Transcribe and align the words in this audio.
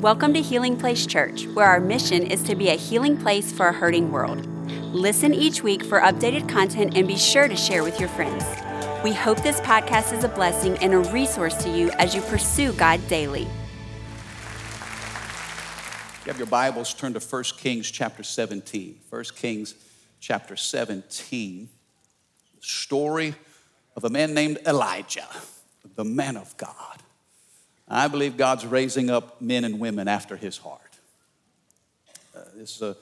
Welcome 0.00 0.32
to 0.32 0.40
Healing 0.40 0.78
Place 0.78 1.04
Church, 1.04 1.46
where 1.48 1.66
our 1.66 1.78
mission 1.78 2.22
is 2.22 2.42
to 2.44 2.54
be 2.54 2.70
a 2.70 2.74
healing 2.74 3.18
place 3.18 3.52
for 3.52 3.66
a 3.66 3.72
hurting 3.72 4.10
world. 4.10 4.46
Listen 4.94 5.34
each 5.34 5.62
week 5.62 5.84
for 5.84 6.00
updated 6.00 6.48
content 6.48 6.96
and 6.96 7.06
be 7.06 7.18
sure 7.18 7.48
to 7.48 7.54
share 7.54 7.84
with 7.84 8.00
your 8.00 8.08
friends. 8.08 8.42
We 9.04 9.12
hope 9.12 9.42
this 9.42 9.60
podcast 9.60 10.16
is 10.16 10.24
a 10.24 10.28
blessing 10.28 10.78
and 10.78 10.94
a 10.94 11.00
resource 11.00 11.54
to 11.64 11.68
you 11.68 11.90
as 11.98 12.14
you 12.14 12.22
pursue 12.22 12.72
God 12.72 13.06
daily. 13.08 13.42
You 13.42 13.48
have 16.28 16.38
your 16.38 16.46
Bibles, 16.46 16.94
turn 16.94 17.12
to 17.12 17.20
1 17.20 17.44
Kings 17.58 17.90
chapter 17.90 18.22
17. 18.22 19.00
1 19.10 19.24
Kings 19.36 19.74
chapter 20.18 20.56
17. 20.56 21.68
Story 22.60 23.34
of 23.94 24.04
a 24.04 24.08
man 24.08 24.32
named 24.32 24.60
Elijah, 24.66 25.28
the 25.94 26.04
man 26.04 26.38
of 26.38 26.56
God. 26.56 26.99
I 27.90 28.08
believe 28.08 28.36
God's 28.36 28.64
raising 28.64 29.10
up 29.10 29.40
men 29.42 29.64
and 29.64 29.80
women 29.80 30.06
after 30.06 30.36
his 30.36 30.58
heart. 30.58 30.80
Uh, 32.34 32.40
this 32.54 32.76
is 32.76 32.82
a 32.82 32.96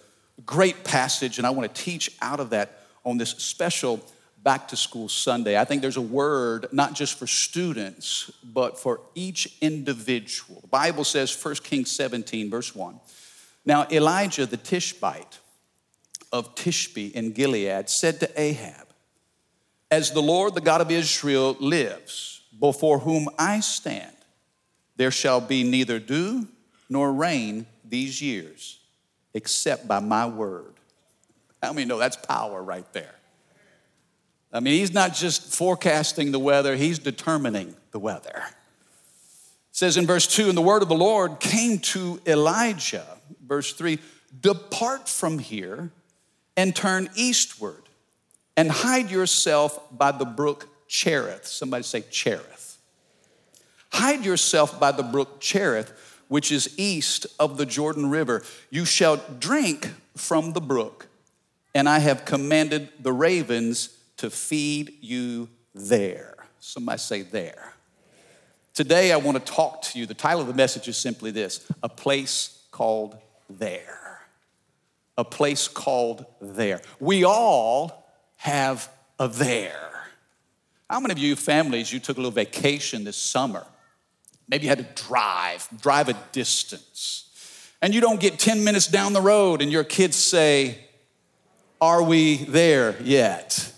great 0.46 0.82
passage, 0.84 1.38
and 1.38 1.46
I 1.46 1.50
want 1.50 1.72
to 1.72 1.82
teach 1.82 2.16
out 2.22 2.40
of 2.40 2.50
that 2.50 2.86
on 3.04 3.18
this 3.18 3.30
special 3.30 4.00
back 4.42 4.68
to 4.68 4.76
school 4.76 5.08
Sunday. 5.08 5.58
I 5.58 5.64
think 5.64 5.82
there's 5.82 5.96
a 5.96 6.00
word 6.00 6.68
not 6.72 6.94
just 6.94 7.18
for 7.18 7.26
students, 7.26 8.30
but 8.42 8.78
for 8.78 9.00
each 9.14 9.58
individual. 9.60 10.60
The 10.62 10.68
Bible 10.68 11.04
says, 11.04 11.36
1 11.44 11.56
Kings 11.56 11.90
17, 11.90 12.50
verse 12.50 12.74
1. 12.74 12.98
Now, 13.66 13.86
Elijah 13.90 14.46
the 14.46 14.56
Tishbite 14.56 15.38
of 16.32 16.54
Tishbe 16.54 17.12
in 17.12 17.32
Gilead 17.32 17.90
said 17.90 18.20
to 18.20 18.40
Ahab, 18.40 18.86
As 19.90 20.12
the 20.12 20.22
Lord, 20.22 20.54
the 20.54 20.60
God 20.60 20.80
of 20.80 20.90
Israel, 20.90 21.56
lives, 21.60 22.42
before 22.58 23.00
whom 23.00 23.28
I 23.38 23.60
stand, 23.60 24.12
there 24.98 25.10
shall 25.10 25.40
be 25.40 25.62
neither 25.62 25.98
dew 25.98 26.46
nor 26.90 27.12
rain 27.12 27.66
these 27.88 28.20
years, 28.20 28.80
except 29.32 29.88
by 29.88 30.00
my 30.00 30.26
word. 30.26 30.74
How 31.62 31.72
many 31.72 31.86
know 31.86 31.98
that's 31.98 32.16
power 32.16 32.62
right 32.62 32.90
there? 32.92 33.14
I 34.52 34.60
mean, 34.60 34.74
he's 34.74 34.92
not 34.92 35.14
just 35.14 35.54
forecasting 35.54 36.32
the 36.32 36.38
weather, 36.38 36.76
he's 36.76 36.98
determining 36.98 37.76
the 37.92 37.98
weather. 37.98 38.42
It 38.44 39.76
says 39.76 39.96
in 39.96 40.06
verse 40.06 40.26
2 40.26 40.48
And 40.48 40.58
the 40.58 40.62
word 40.62 40.82
of 40.82 40.88
the 40.88 40.94
Lord 40.96 41.38
came 41.38 41.78
to 41.78 42.20
Elijah, 42.26 43.06
verse 43.46 43.72
3 43.72 43.98
Depart 44.40 45.08
from 45.08 45.38
here 45.38 45.90
and 46.56 46.74
turn 46.74 47.08
eastward 47.14 47.82
and 48.56 48.70
hide 48.70 49.10
yourself 49.10 49.78
by 49.96 50.10
the 50.10 50.24
brook 50.24 50.68
Cherith. 50.88 51.46
Somebody 51.46 51.84
say 51.84 52.00
Cherith. 52.10 52.57
Hide 53.90 54.24
yourself 54.24 54.78
by 54.78 54.92
the 54.92 55.02
brook 55.02 55.40
Cherith, 55.40 55.92
which 56.28 56.52
is 56.52 56.78
east 56.78 57.26
of 57.38 57.56
the 57.56 57.66
Jordan 57.66 58.10
River. 58.10 58.42
You 58.70 58.84
shall 58.84 59.16
drink 59.38 59.90
from 60.16 60.52
the 60.52 60.60
brook, 60.60 61.08
and 61.74 61.88
I 61.88 61.98
have 62.00 62.24
commanded 62.24 62.90
the 63.00 63.12
ravens 63.12 63.96
to 64.18 64.30
feed 64.30 64.94
you 65.00 65.48
there. 65.74 66.34
Somebody 66.60 66.98
say 66.98 67.22
there. 67.22 67.72
Today, 68.74 69.10
I 69.10 69.16
want 69.16 69.44
to 69.44 69.52
talk 69.52 69.82
to 69.82 69.98
you. 69.98 70.06
The 70.06 70.14
title 70.14 70.40
of 70.40 70.46
the 70.46 70.54
message 70.54 70.86
is 70.86 70.96
simply 70.96 71.30
this 71.30 71.66
A 71.82 71.88
Place 71.88 72.62
Called 72.70 73.16
There. 73.50 74.20
A 75.16 75.24
place 75.24 75.66
called 75.66 76.24
there. 76.40 76.80
We 77.00 77.24
all 77.24 78.08
have 78.36 78.88
a 79.18 79.26
there. 79.26 80.06
How 80.88 81.00
many 81.00 81.10
of 81.10 81.18
you 81.18 81.34
families, 81.34 81.92
you 81.92 81.98
took 81.98 82.16
a 82.16 82.20
little 82.20 82.30
vacation 82.30 83.02
this 83.02 83.16
summer? 83.16 83.66
Maybe 84.48 84.64
you 84.64 84.68
had 84.70 84.78
to 84.78 85.02
drive, 85.02 85.68
drive 85.80 86.08
a 86.08 86.14
distance. 86.32 87.24
And 87.82 87.94
you 87.94 88.00
don't 88.00 88.18
get 88.18 88.38
10 88.38 88.64
minutes 88.64 88.86
down 88.86 89.12
the 89.12 89.20
road 89.20 89.62
and 89.62 89.70
your 89.70 89.84
kids 89.84 90.16
say, 90.16 90.78
Are 91.80 92.02
we 92.02 92.38
there 92.44 93.00
yet? 93.02 93.72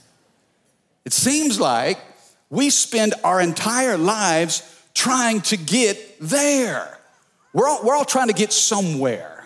It 1.04 1.12
seems 1.12 1.58
like 1.58 1.98
we 2.48 2.70
spend 2.70 3.14
our 3.24 3.40
entire 3.40 3.98
lives 3.98 4.62
trying 4.94 5.40
to 5.42 5.56
get 5.56 6.18
there. 6.20 6.98
We're 7.52 7.68
all, 7.68 7.80
we're 7.82 7.96
all 7.96 8.04
trying 8.04 8.28
to 8.28 8.34
get 8.34 8.52
somewhere. 8.52 9.44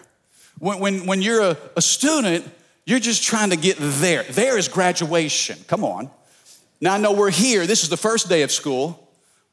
When, 0.59 0.79
when, 0.79 1.07
when 1.07 1.23
you're 1.23 1.43
a, 1.43 1.57
a 1.77 1.83
student, 1.83 2.49
you're 2.87 3.01
just 3.01 3.23
trying 3.23 3.51
to 3.51 3.57
get 3.57 3.77
there. 3.79 4.25
There 4.25 4.59
is 4.59 4.69
graduation. 4.69 5.59
Come 5.67 5.85
on. 5.85 6.11
Now 6.81 6.95
I 6.95 6.99
know 6.99 7.13
we're 7.13 7.31
here. 7.31 7.67
This 7.67 7.83
is 7.83 7.89
the 7.89 7.97
first 7.97 8.29
day 8.29 8.43
of 8.43 8.53
school. 8.53 9.04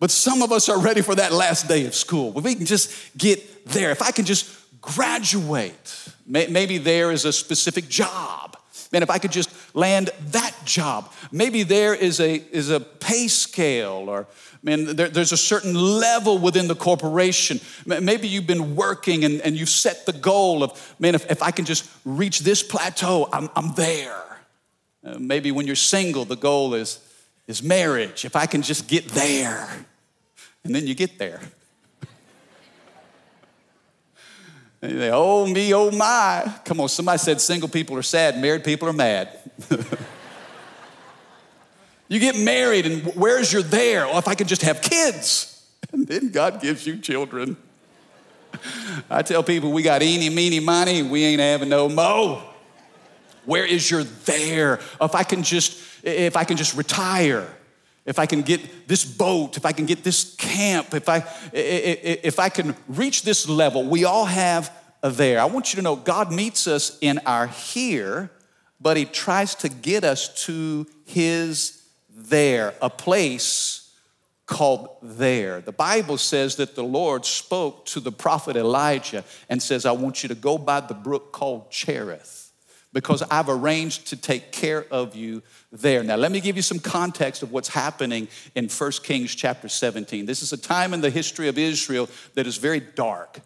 But 0.02 0.10
some 0.10 0.42
of 0.42 0.52
us 0.52 0.68
are 0.68 0.80
ready 0.80 1.04
for 1.04 1.14
that 1.14 1.32
last 1.32 1.68
day 1.68 1.86
of 1.86 1.94
school. 1.94 2.36
If 2.36 2.44
we 2.44 2.56
can 2.56 2.66
just 2.66 3.16
get 3.16 3.68
there, 3.68 3.92
if 3.92 4.02
I 4.02 4.10
can 4.10 4.26
just 4.26 4.50
graduate, 4.82 6.08
maybe 6.26 6.80
there 6.80 7.12
is 7.12 7.24
a 7.24 7.32
specific 7.32 7.88
job. 7.88 8.58
Man, 8.92 9.04
if 9.04 9.12
I 9.12 9.20
could 9.20 9.32
just 9.32 9.52
land 9.76 10.10
that 10.32 10.56
job, 10.66 11.14
maybe 11.32 11.62
there 11.62 11.94
is 11.94 12.20
a, 12.20 12.38
is 12.52 12.72
a 12.72 12.80
pay 12.80 13.28
scale 13.28 14.10
or 14.10 14.26
man, 14.64 14.96
there, 14.96 15.08
there's 15.08 15.34
a 15.34 15.38
certain 15.38 15.76
level 15.76 16.40
within 16.40 16.68
the 16.68 16.74
corporation. 16.74 17.60
Maybe 17.86 18.28
you've 18.28 18.48
been 18.48 18.76
working 18.76 19.24
and, 19.24 19.40
and 19.42 19.56
you've 19.56 19.70
set 19.70 20.08
the 20.08 20.14
goal 20.14 20.64
of, 20.64 20.96
man, 20.98 21.14
if, 21.14 21.30
if 21.30 21.44
I 21.44 21.52
can 21.52 21.66
just 21.66 21.88
reach 22.06 22.40
this 22.40 22.64
plateau, 22.64 23.30
I'm, 23.32 23.52
I'm 23.56 23.76
there. 23.76 24.40
Uh, 25.06 25.20
maybe 25.20 25.52
when 25.52 25.68
you're 25.68 25.76
single, 25.76 26.26
the 26.26 26.36
goal 26.36 26.74
is, 26.74 27.00
is 27.46 27.62
marriage. 27.62 28.26
If 28.26 28.36
I 28.36 28.48
can 28.48 28.64
just 28.64 28.88
get 28.88 29.08
there. 29.10 29.86
And 30.64 30.76
then 30.76 30.88
you 30.88 30.96
get 30.96 31.18
there. 31.18 31.42
And 34.82 34.92
you 34.92 34.98
say, 34.98 35.12
oh 35.14 35.46
me, 35.46 35.74
oh 35.74 35.92
my. 35.92 36.52
Come 36.66 36.80
on, 36.80 36.90
somebody 36.90 37.20
said 37.20 37.40
single 37.40 37.70
people 37.70 37.96
are 37.98 38.04
sad, 38.04 38.40
married 38.40 38.64
people 38.64 38.90
are 38.90 38.94
mad. 38.94 39.30
you 42.08 42.20
get 42.20 42.38
married, 42.38 42.86
and 42.86 43.04
where's 43.16 43.54
your 43.54 43.62
there? 43.62 44.08
Well, 44.08 44.18
if 44.18 44.28
I 44.28 44.36
could 44.36 44.48
just 44.48 44.64
have 44.64 44.82
kids. 44.82 45.48
And 45.92 46.08
then 46.08 46.30
God 46.30 46.62
gives 46.62 46.88
you 46.88 46.98
children. 46.98 47.58
I 49.10 49.22
tell 49.22 49.44
people 49.44 49.72
we 49.72 49.84
got 49.84 50.02
eeny, 50.02 50.30
meeny, 50.30 50.60
miny, 50.60 51.04
we 51.04 51.24
ain't 51.26 51.42
having 51.42 51.70
no 51.70 51.88
mo. 51.88 52.44
Where 53.46 53.66
is 53.66 53.90
your 53.90 54.04
there? 54.04 54.80
If 55.02 55.16
I 55.16 55.24
can 55.24 55.44
just, 55.44 55.80
if 56.04 56.38
I 56.38 56.44
can 56.44 56.58
just 56.58 56.76
retire 56.76 57.48
if 58.06 58.18
I 58.18 58.26
can 58.26 58.42
get 58.42 58.88
this 58.88 59.06
boat, 59.06 59.58
if 59.58 59.66
I 59.66 59.72
can 59.72 59.86
get 59.86 60.04
this 60.04 60.36
camp, 60.36 60.94
if 60.94 61.08
I, 61.08 61.24
if 61.54 62.40
I 62.40 62.50
can 62.50 62.76
reach 62.88 63.24
this 63.24 63.48
level, 63.48 63.84
we 63.84 64.06
all 64.06 64.26
have 64.26 64.72
a 65.04 65.10
there. 65.10 65.40
I 65.40 65.46
want 65.46 65.74
you 65.74 65.78
to 65.78 65.82
know 65.82 65.96
God 65.96 66.32
meets 66.32 66.68
us 66.68 66.98
in 67.02 67.20
our 67.26 67.48
here, 67.48 68.32
but 68.80 68.98
He 68.98 69.06
tries 69.06 69.56
to 69.56 69.70
get 69.70 70.04
us 70.04 70.46
to 70.46 70.88
His 71.06 71.84
there, 72.10 72.74
a 72.82 72.90
place 72.90 73.82
called 74.46 74.90
there. 75.02 75.62
The 75.62 75.72
Bible 75.72 76.18
says 76.18 76.58
that 76.58 76.76
the 76.76 76.84
Lord 76.84 77.26
spoke 77.26 77.86
to 77.88 78.00
the 78.00 78.12
prophet 78.12 78.58
Elijah 78.58 79.24
and 79.48 79.62
says, 79.62 79.86
I 79.86 79.94
want 79.94 80.24
you 80.24 80.30
to 80.30 80.36
go 80.36 80.58
by 80.58 80.82
the 80.82 80.94
brook 80.94 81.32
called 81.32 81.72
Cherith 81.72 82.52
because 82.92 83.24
I've 83.24 83.48
arranged 83.48 84.08
to 84.08 84.18
take 84.18 84.52
care 84.52 84.86
of 84.92 85.16
you 85.16 85.42
there. 85.72 86.04
Now, 86.04 86.16
let 86.16 86.32
me 86.32 86.42
give 86.42 86.56
you 86.56 86.62
some 86.62 86.80
context 86.80 87.44
of 87.44 87.52
what's 87.52 87.70
happening 87.70 88.28
in 88.56 88.68
1 88.68 88.92
Kings 89.04 89.34
chapter 89.34 89.70
17. 89.70 90.26
This 90.26 90.42
is 90.42 90.52
a 90.54 90.58
time 90.58 90.94
in 90.94 91.02
the 91.02 91.10
history 91.10 91.48
of 91.48 91.58
Israel 91.58 92.10
that 92.36 92.46
is 92.48 92.58
very 92.58 92.80
dark. 92.80 93.40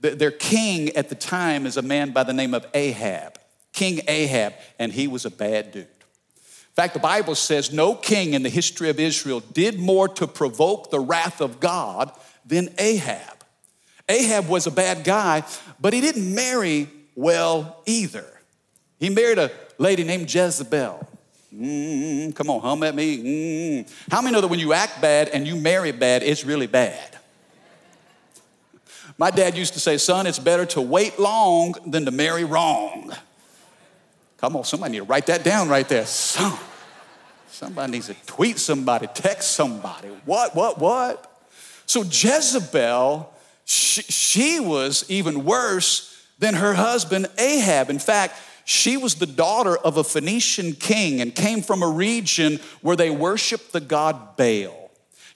Their 0.00 0.32
king 0.32 0.90
at 0.96 1.08
the 1.08 1.14
time 1.14 1.64
is 1.64 1.76
a 1.76 1.82
man 1.82 2.10
by 2.10 2.24
the 2.24 2.32
name 2.32 2.54
of 2.54 2.66
Ahab, 2.74 3.38
King 3.72 4.00
Ahab, 4.08 4.54
and 4.78 4.92
he 4.92 5.06
was 5.06 5.24
a 5.24 5.30
bad 5.30 5.72
dude. 5.72 5.82
In 5.84 6.74
fact, 6.74 6.94
the 6.94 7.00
Bible 7.00 7.34
says 7.34 7.72
no 7.72 7.94
king 7.94 8.34
in 8.34 8.42
the 8.42 8.48
history 8.48 8.88
of 8.88 8.98
Israel 8.98 9.40
did 9.40 9.78
more 9.78 10.08
to 10.08 10.26
provoke 10.26 10.90
the 10.90 11.00
wrath 11.00 11.40
of 11.40 11.60
God 11.60 12.10
than 12.44 12.70
Ahab. 12.78 13.44
Ahab 14.08 14.48
was 14.48 14.66
a 14.66 14.70
bad 14.70 15.04
guy, 15.04 15.44
but 15.80 15.92
he 15.92 16.00
didn't 16.00 16.34
marry 16.34 16.88
well 17.14 17.82
either. 17.86 18.26
He 18.98 19.10
married 19.10 19.38
a 19.38 19.50
lady 19.78 20.02
named 20.02 20.32
Jezebel. 20.32 21.06
Mm, 21.54 22.34
come 22.34 22.48
on, 22.48 22.60
hum 22.60 22.82
at 22.82 22.94
me. 22.94 23.82
Mm. 23.82 23.92
How 24.10 24.22
many 24.22 24.32
know 24.32 24.40
that 24.40 24.48
when 24.48 24.58
you 24.58 24.72
act 24.72 25.02
bad 25.02 25.28
and 25.28 25.46
you 25.46 25.54
marry 25.56 25.92
bad, 25.92 26.22
it's 26.22 26.44
really 26.44 26.66
bad? 26.66 27.18
My 29.18 29.30
dad 29.30 29.56
used 29.56 29.74
to 29.74 29.80
say, 29.80 29.98
son, 29.98 30.26
it's 30.26 30.38
better 30.38 30.64
to 30.66 30.80
wait 30.80 31.18
long 31.18 31.74
than 31.86 32.06
to 32.06 32.10
marry 32.10 32.44
wrong. 32.44 33.12
Come 34.38 34.56
on, 34.56 34.64
somebody 34.64 34.92
need 34.92 34.98
to 34.98 35.04
write 35.04 35.26
that 35.26 35.44
down 35.44 35.68
right 35.68 35.88
there. 35.88 36.06
Son, 36.06 36.58
somebody 37.48 37.92
needs 37.92 38.06
to 38.06 38.14
tweet 38.26 38.58
somebody, 38.58 39.06
text 39.08 39.52
somebody. 39.52 40.08
What, 40.24 40.56
what, 40.56 40.78
what? 40.78 41.28
So 41.84 42.02
Jezebel, 42.02 43.32
she, 43.66 44.02
she 44.02 44.58
was 44.58 45.04
even 45.10 45.44
worse 45.44 46.08
than 46.38 46.54
her 46.54 46.74
husband 46.74 47.28
Ahab. 47.38 47.90
In 47.90 47.98
fact, 47.98 48.34
she 48.64 48.96
was 48.96 49.16
the 49.16 49.26
daughter 49.26 49.76
of 49.76 49.96
a 49.96 50.04
Phoenician 50.04 50.72
king 50.72 51.20
and 51.20 51.34
came 51.34 51.62
from 51.62 51.82
a 51.82 51.88
region 51.88 52.60
where 52.80 52.96
they 52.96 53.10
worshiped 53.10 53.72
the 53.72 53.80
god 53.80 54.36
Baal. 54.36 54.90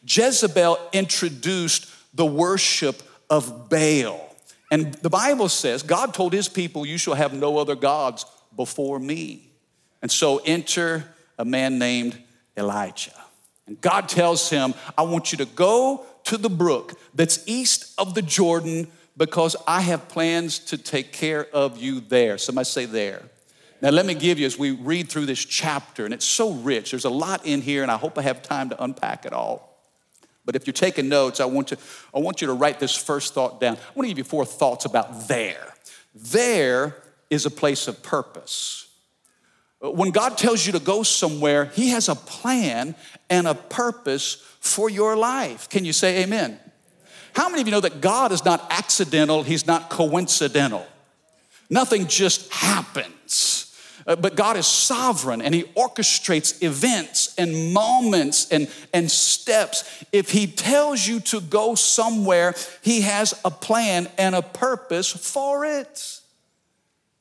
Jezebel 0.06 0.78
introduced 0.92 1.90
the 2.14 2.26
worship 2.26 3.02
of 3.28 3.68
Baal. 3.68 4.22
And 4.70 4.94
the 4.94 5.10
Bible 5.10 5.48
says, 5.48 5.82
God 5.82 6.14
told 6.14 6.32
his 6.32 6.48
people, 6.48 6.86
You 6.86 6.98
shall 6.98 7.14
have 7.14 7.32
no 7.32 7.58
other 7.58 7.76
gods 7.76 8.26
before 8.54 8.98
me. 8.98 9.50
And 10.02 10.10
so 10.10 10.40
enter 10.44 11.04
a 11.38 11.44
man 11.44 11.78
named 11.78 12.20
Elijah. 12.56 13.12
And 13.66 13.80
God 13.80 14.08
tells 14.08 14.48
him, 14.48 14.74
I 14.96 15.02
want 15.02 15.32
you 15.32 15.38
to 15.38 15.44
go 15.44 16.06
to 16.24 16.36
the 16.36 16.48
brook 16.48 16.98
that's 17.14 17.42
east 17.46 17.92
of 17.98 18.14
the 18.14 18.22
Jordan 18.22 18.88
because 19.16 19.56
I 19.66 19.80
have 19.80 20.08
plans 20.08 20.58
to 20.58 20.78
take 20.78 21.12
care 21.12 21.46
of 21.52 21.78
you 21.78 22.00
there. 22.00 22.38
Somebody 22.38 22.66
say 22.66 22.84
there. 22.84 23.22
Now, 23.82 23.90
let 23.90 24.06
me 24.06 24.14
give 24.14 24.38
you, 24.38 24.46
as 24.46 24.58
we 24.58 24.70
read 24.70 25.08
through 25.08 25.26
this 25.26 25.44
chapter, 25.44 26.04
and 26.04 26.14
it's 26.14 26.24
so 26.24 26.52
rich, 26.52 26.90
there's 26.90 27.04
a 27.04 27.10
lot 27.10 27.44
in 27.44 27.60
here, 27.60 27.82
and 27.82 27.90
I 27.90 27.96
hope 27.96 28.18
I 28.18 28.22
have 28.22 28.42
time 28.42 28.70
to 28.70 28.82
unpack 28.82 29.26
it 29.26 29.32
all. 29.32 29.76
But 30.46 30.56
if 30.56 30.66
you're 30.66 30.72
taking 30.72 31.08
notes, 31.08 31.40
I 31.40 31.44
want, 31.44 31.68
to, 31.68 31.78
I 32.14 32.20
want 32.20 32.40
you 32.40 32.46
to 32.46 32.52
write 32.52 32.80
this 32.80 32.96
first 32.96 33.34
thought 33.34 33.60
down. 33.60 33.76
I 33.76 33.80
want 33.94 34.06
to 34.06 34.08
give 34.08 34.18
you 34.18 34.24
four 34.24 34.46
thoughts 34.46 34.84
about 34.84 35.28
there. 35.28 35.74
There 36.14 36.96
is 37.28 37.44
a 37.44 37.50
place 37.50 37.88
of 37.88 38.02
purpose. 38.02 38.88
When 39.80 40.10
God 40.10 40.38
tells 40.38 40.64
you 40.64 40.72
to 40.72 40.78
go 40.78 41.02
somewhere, 41.02 41.66
He 41.66 41.90
has 41.90 42.08
a 42.08 42.14
plan 42.14 42.94
and 43.28 43.46
a 43.46 43.54
purpose 43.54 44.42
for 44.60 44.88
your 44.88 45.16
life. 45.16 45.68
Can 45.68 45.84
you 45.84 45.92
say 45.92 46.22
amen? 46.22 46.58
How 47.36 47.50
many 47.50 47.60
of 47.60 47.68
you 47.68 47.72
know 47.72 47.80
that 47.80 48.00
God 48.00 48.32
is 48.32 48.46
not 48.46 48.66
accidental, 48.70 49.42
He's 49.42 49.66
not 49.66 49.90
coincidental? 49.90 50.86
Nothing 51.68 52.06
just 52.06 52.50
happens. 52.50 53.76
Uh, 54.06 54.16
but 54.16 54.36
God 54.36 54.56
is 54.56 54.66
sovereign 54.66 55.42
and 55.42 55.54
He 55.54 55.64
orchestrates 55.76 56.62
events 56.62 57.34
and 57.36 57.74
moments 57.74 58.50
and, 58.50 58.70
and 58.94 59.10
steps. 59.10 60.02
If 60.12 60.30
He 60.30 60.46
tells 60.46 61.06
you 61.06 61.20
to 61.20 61.42
go 61.42 61.74
somewhere, 61.74 62.54
He 62.80 63.02
has 63.02 63.38
a 63.44 63.50
plan 63.50 64.08
and 64.16 64.34
a 64.34 64.40
purpose 64.40 65.10
for 65.10 65.66
it. 65.66 66.22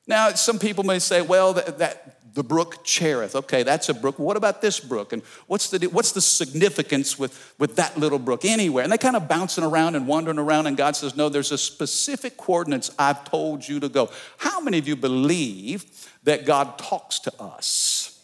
Now, 0.08 0.30
some 0.30 0.60
people 0.60 0.86
may 0.86 1.00
say, 1.00 1.24
well, 1.24 1.56
that, 1.56 1.80
that 1.80 2.20
the 2.36 2.44
brook 2.44 2.84
Cherith. 2.84 3.34
Okay, 3.34 3.64
that's 3.64 3.88
a 3.88 3.94
brook. 3.94 4.20
What 4.20 4.36
about 4.36 4.62
this 4.62 4.80
brook? 4.80 5.14
And 5.14 5.24
what's 5.48 5.70
the, 5.70 5.88
what's 5.88 6.12
the 6.12 6.22
significance 6.22 7.18
with, 7.18 7.56
with 7.58 7.78
that 7.78 7.98
little 7.98 8.20
brook 8.20 8.44
anywhere? 8.44 8.84
And 8.84 8.92
they're 8.92 8.98
kind 8.98 9.16
of 9.16 9.30
bouncing 9.30 9.64
around 9.64 9.96
and 9.96 10.06
wandering 10.06 10.38
around, 10.38 10.68
and 10.68 10.76
God 10.76 10.98
says, 10.98 11.16
No, 11.16 11.30
there's 11.30 11.54
a 11.54 11.58
specific 11.58 12.36
coordinates 12.36 12.92
I've 13.00 13.24
told 13.24 13.68
you 13.68 13.80
to 13.80 13.90
go. 13.90 14.12
How 14.38 14.60
many 14.60 14.78
of 14.78 14.88
you 14.88 14.98
believe 14.98 15.86
that 16.24 16.46
God 16.46 16.78
talks 16.78 17.20
to 17.20 17.34
us? 17.42 18.22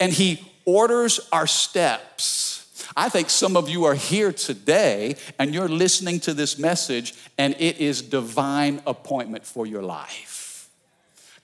And 0.00 0.10
He 0.10 0.50
orders 0.64 1.20
our 1.30 1.46
steps. 1.46 2.90
I 2.96 3.10
think 3.10 3.28
some 3.28 3.54
of 3.54 3.68
you 3.68 3.84
are 3.84 3.94
here 3.94 4.32
today 4.32 5.16
and 5.38 5.52
you're 5.52 5.68
listening 5.68 6.20
to 6.20 6.32
this 6.32 6.58
message, 6.58 7.14
and 7.36 7.54
it 7.58 7.78
is 7.78 8.00
divine 8.00 8.80
appointment 8.86 9.44
for 9.44 9.66
your 9.66 9.82
life. 9.82 10.37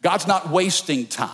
God's 0.04 0.26
not 0.26 0.50
wasting 0.50 1.06
time. 1.06 1.30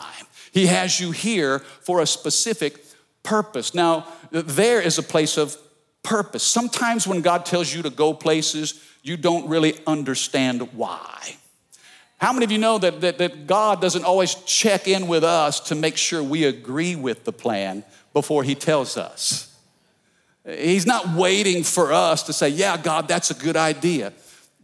He 0.53 0.67
has 0.67 1.01
you 1.01 1.11
here 1.11 1.59
for 1.59 2.01
a 2.01 2.07
specific 2.07 2.83
purpose. 3.25 3.75
Now, 3.75 4.07
there 4.31 4.81
is 4.81 4.97
a 4.97 5.03
place 5.03 5.37
of 5.37 5.57
purpose. 6.05 6.45
Sometimes 6.45 7.07
when 7.07 7.21
God 7.21 7.45
tells 7.45 7.75
you 7.75 7.83
to 7.83 7.91
go 7.91 8.15
places, 8.15 8.83
you 9.03 9.17
don't 9.17 9.49
really 9.49 9.75
understand 9.89 10.73
why. 10.73 11.37
How 12.19 12.33
many 12.33 12.45
of 12.45 12.53
you 12.53 12.59
know 12.59 12.79
that, 12.79 13.01
that, 13.01 13.19
that, 13.19 13.47
God 13.49 13.81
doesn't 13.81 14.05
always 14.05 14.35
check 14.35 14.87
in 14.87 15.09
with 15.09 15.25
us 15.25 15.59
to 15.61 15.75
make 15.75 15.97
sure 15.97 16.23
we 16.23 16.45
agree 16.45 16.95
with 16.95 17.25
the 17.25 17.33
plan 17.33 17.83
before 18.13 18.45
He 18.45 18.55
tells 18.55 18.97
us? 18.97 19.53
He's 20.47 20.87
not 20.87 21.17
waiting 21.17 21.65
for 21.65 21.93
us 21.93 22.23
to 22.25 22.33
say, 22.33 22.51
Yeah, 22.51 22.77
God, 22.77 23.09
that's 23.09 23.31
a 23.31 23.35
good 23.35 23.57
idea. 23.57 24.13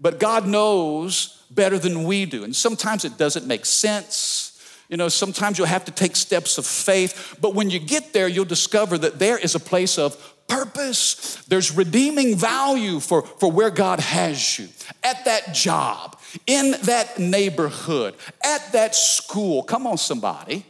But 0.01 0.21
God 0.21 0.47
knows 0.47 1.36
better 1.51 1.79
than 1.79 2.05
we 2.05 2.25
do. 2.25 2.45
And 2.45 2.55
sometimes 2.55 3.05
it 3.05 3.19
doesn't 3.19 3.47
make 3.47 3.65
sense. 3.65 4.53
You 4.89 4.97
know, 4.97 5.09
sometimes 5.09 5.59
you'll 5.59 5.67
have 5.67 5.85
to 5.87 5.93
take 5.93 6.15
steps 6.15 6.59
of 6.59 6.67
faith, 6.67 7.37
but 7.41 7.55
when 7.55 7.71
you 7.71 7.79
get 7.79 8.13
there, 8.13 8.29
you'll 8.29 8.45
discover 8.45 8.97
that 8.99 9.19
there 9.19 9.37
is 9.37 9.55
a 9.55 9.61
place 9.61 9.99
of 9.99 10.17
purpose. 10.47 11.37
There's 11.49 11.73
redeeming 11.73 12.37
value 12.37 13.01
for, 13.01 13.23
for 13.23 13.51
where 13.51 13.71
God 13.71 14.01
has 14.01 14.59
you 14.59 14.69
at 15.03 15.25
that 15.25 15.55
job, 15.55 16.19
in 16.47 16.73
that 16.83 17.19
neighborhood, 17.19 18.15
at 18.45 18.73
that 18.73 18.95
school. 18.95 19.65
Come 19.65 19.87
on, 19.87 19.99
somebody. 19.99 20.65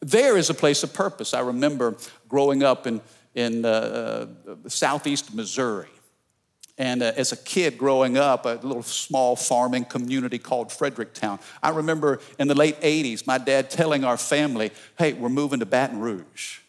There 0.00 0.36
is 0.36 0.50
a 0.50 0.54
place 0.54 0.82
of 0.82 0.94
purpose. 0.94 1.34
I 1.34 1.40
remember 1.40 1.96
growing 2.28 2.62
up 2.62 2.86
in, 2.86 3.00
in 3.34 3.64
uh, 3.64 4.26
uh 4.48 4.68
southeast 4.68 5.34
Missouri. 5.34 5.91
And 6.78 7.02
uh, 7.02 7.12
as 7.16 7.32
a 7.32 7.36
kid 7.36 7.76
growing 7.76 8.16
up, 8.16 8.46
a 8.46 8.58
little 8.62 8.82
small 8.82 9.36
farming 9.36 9.84
community 9.84 10.38
called 10.38 10.72
Fredericktown, 10.72 11.38
I 11.62 11.70
remember 11.70 12.20
in 12.38 12.48
the 12.48 12.54
late 12.54 12.80
80s, 12.80 13.26
my 13.26 13.38
dad 13.38 13.70
telling 13.70 14.04
our 14.04 14.16
family, 14.16 14.70
hey, 14.98 15.12
we're 15.12 15.28
moving 15.28 15.60
to 15.60 15.66
Baton 15.66 16.00
Rouge. 16.00 16.60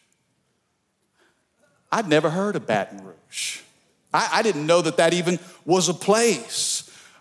I'd 1.90 2.08
never 2.08 2.30
heard 2.30 2.56
of 2.56 2.66
Baton 2.66 3.04
Rouge. 3.04 3.60
I, 4.12 4.28
I 4.32 4.42
didn't 4.42 4.66
know 4.66 4.82
that 4.82 4.96
that 4.96 5.14
even 5.14 5.38
was 5.64 5.88
a 5.88 5.94
place. 5.94 6.73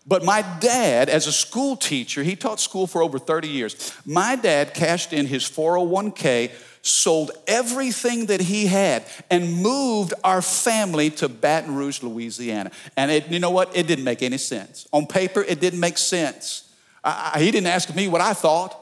But 0.05 0.23
my 0.25 0.41
dad, 0.59 1.07
as 1.09 1.27
a 1.27 1.31
school 1.31 1.77
teacher, 1.77 2.23
he 2.23 2.35
taught 2.35 2.59
school 2.59 2.87
for 2.87 3.01
over 3.01 3.17
30 3.17 3.47
years. 3.47 3.93
My 4.05 4.35
dad 4.35 4.73
cashed 4.73 5.13
in 5.13 5.27
his 5.27 5.43
401k 5.43 6.51
sold 6.83 7.31
everything 7.47 8.25
that 8.25 8.41
he 8.41 8.67
had 8.67 9.05
and 9.29 9.61
moved 9.61 10.13
our 10.23 10.41
family 10.41 11.09
to 11.09 11.29
Baton 11.29 11.73
Rouge, 11.73 12.03
Louisiana. 12.03 12.71
And 12.97 13.09
it, 13.09 13.29
you 13.29 13.39
know 13.39 13.51
what? 13.51 13.75
It 13.75 13.87
didn't 13.87 14.03
make 14.03 14.21
any 14.21 14.37
sense. 14.37 14.85
On 14.91 15.07
paper, 15.07 15.41
it 15.41 15.61
didn't 15.61 15.79
make 15.79 15.97
sense. 15.97 16.69
I, 17.01 17.39
he 17.39 17.51
didn't 17.51 17.67
ask 17.67 17.93
me 17.95 18.09
what 18.09 18.19
I 18.19 18.33
thought. 18.33 18.77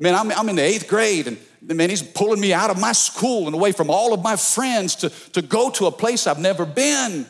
Man, 0.00 0.16
I'm, 0.16 0.32
I'm 0.32 0.48
in 0.48 0.56
the 0.56 0.62
eighth 0.62 0.88
grade, 0.88 1.28
and 1.28 1.38
man, 1.62 1.88
he's 1.88 2.02
pulling 2.02 2.40
me 2.40 2.52
out 2.52 2.70
of 2.70 2.80
my 2.80 2.90
school 2.90 3.46
and 3.46 3.54
away 3.54 3.70
from 3.70 3.88
all 3.88 4.12
of 4.12 4.24
my 4.24 4.34
friends 4.34 4.96
to, 4.96 5.08
to 5.30 5.40
go 5.40 5.70
to 5.70 5.86
a 5.86 5.92
place 5.92 6.26
I've 6.26 6.40
never 6.40 6.66
been. 6.66 7.26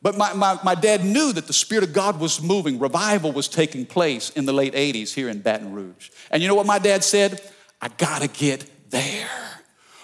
But 0.00 0.16
my, 0.16 0.32
my, 0.32 0.58
my 0.64 0.74
dad 0.74 1.04
knew 1.04 1.32
that 1.32 1.46
the 1.46 1.52
Spirit 1.52 1.84
of 1.84 1.92
God 1.92 2.20
was 2.20 2.40
moving. 2.40 2.78
Revival 2.78 3.32
was 3.32 3.48
taking 3.48 3.84
place 3.84 4.30
in 4.30 4.46
the 4.46 4.52
late 4.52 4.74
80s 4.74 5.12
here 5.12 5.28
in 5.28 5.40
Baton 5.40 5.72
Rouge. 5.72 6.10
And 6.30 6.40
you 6.40 6.48
know 6.48 6.54
what 6.54 6.66
my 6.66 6.78
dad 6.78 7.02
said? 7.02 7.40
I 7.80 7.88
gotta 7.88 8.28
get 8.28 8.64
there 8.90 9.28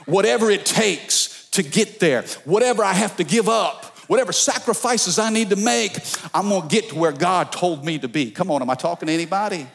whatever 0.06 0.50
it 0.50 0.67
takes 0.67 1.49
to 1.50 1.62
get 1.62 2.00
there, 2.00 2.23
whatever 2.44 2.85
I 2.85 2.93
have 2.93 3.17
to 3.17 3.25
give 3.25 3.49
up, 3.49 3.85
whatever 4.08 4.32
sacrifices 4.32 5.19
I 5.19 5.31
need 5.31 5.50
to 5.50 5.56
make, 5.56 5.96
I'm 6.32 6.49
gonna 6.49 6.69
get 6.69 6.91
to 6.91 6.96
where 6.96 7.12
God 7.12 7.52
told 7.52 7.85
me 7.85 7.99
to 7.99 8.08
be. 8.08 8.31
Come 8.31 8.51
on, 8.51 8.63
am 8.63 8.70
I 8.70 8.74
talking 8.74 9.06
to 9.06 9.13
anybody? 9.13 9.67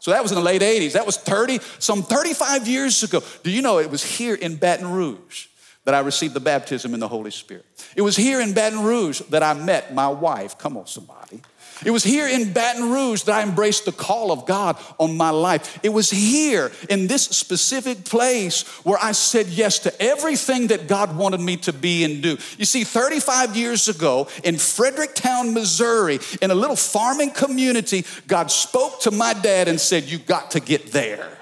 So 0.00 0.10
that 0.10 0.22
was 0.22 0.32
in 0.32 0.36
the 0.36 0.42
late 0.42 0.62
80s. 0.62 0.92
That 0.92 1.06
was 1.06 1.16
30, 1.16 1.60
some 1.78 2.02
35 2.02 2.66
years 2.66 3.02
ago. 3.04 3.22
Do 3.44 3.52
you 3.52 3.62
know 3.62 3.78
it 3.78 3.90
was 3.90 4.02
here 4.02 4.34
in 4.34 4.56
Baton 4.56 4.90
Rouge 4.90 5.46
that 5.84 5.94
I 5.94 6.00
received 6.00 6.34
the 6.34 6.40
baptism 6.40 6.94
in 6.94 7.00
the 7.00 7.08
Holy 7.08 7.30
Spirit? 7.30 7.64
It 7.96 8.02
was 8.02 8.16
here 8.16 8.40
in 8.40 8.52
Baton 8.52 8.82
Rouge 8.82 9.20
that 9.30 9.42
I 9.42 9.54
met 9.54 9.94
my 9.94 10.08
wife. 10.08 10.58
Come 10.58 10.76
on, 10.76 10.86
somebody. 10.86 11.40
It 11.84 11.90
was 11.90 12.04
here 12.04 12.28
in 12.28 12.52
Baton 12.52 12.90
Rouge 12.90 13.22
that 13.24 13.34
I 13.34 13.42
embraced 13.42 13.84
the 13.84 13.92
call 13.92 14.30
of 14.30 14.46
God 14.46 14.76
on 14.98 15.16
my 15.16 15.30
life. 15.30 15.80
It 15.82 15.88
was 15.88 16.10
here 16.10 16.70
in 16.88 17.06
this 17.06 17.24
specific 17.24 18.04
place 18.04 18.62
where 18.84 18.98
I 19.02 19.12
said 19.12 19.48
yes 19.48 19.80
to 19.80 20.02
everything 20.02 20.68
that 20.68 20.86
God 20.86 21.16
wanted 21.16 21.40
me 21.40 21.56
to 21.58 21.72
be 21.72 22.04
and 22.04 22.22
do. 22.22 22.38
You 22.58 22.64
see, 22.64 22.84
35 22.84 23.56
years 23.56 23.88
ago 23.88 24.28
in 24.44 24.58
Fredericktown, 24.58 25.54
Missouri, 25.54 26.20
in 26.40 26.50
a 26.50 26.54
little 26.54 26.76
farming 26.76 27.30
community, 27.30 28.04
God 28.26 28.50
spoke 28.50 29.00
to 29.00 29.10
my 29.10 29.34
dad 29.34 29.68
and 29.68 29.80
said, 29.80 30.04
You 30.04 30.18
got 30.18 30.52
to 30.52 30.60
get 30.60 30.92
there. 30.92 31.38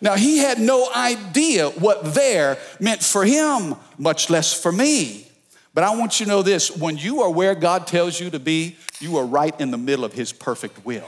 Now, 0.00 0.14
he 0.14 0.38
had 0.38 0.58
no 0.58 0.88
idea 0.94 1.70
what 1.70 2.14
there 2.14 2.58
meant 2.80 3.02
for 3.02 3.24
him, 3.24 3.76
much 3.98 4.30
less 4.30 4.52
for 4.52 4.72
me. 4.72 5.26
But 5.74 5.82
I 5.82 5.96
want 5.96 6.20
you 6.20 6.26
to 6.26 6.30
know 6.30 6.42
this 6.42 6.74
when 6.76 6.96
you 6.96 7.22
are 7.22 7.30
where 7.30 7.56
God 7.56 7.88
tells 7.88 8.20
you 8.20 8.30
to 8.30 8.38
be, 8.38 8.76
you 9.00 9.16
are 9.16 9.26
right 9.26 9.58
in 9.60 9.72
the 9.72 9.76
middle 9.76 10.04
of 10.04 10.12
His 10.12 10.32
perfect 10.32 10.84
will. 10.84 11.04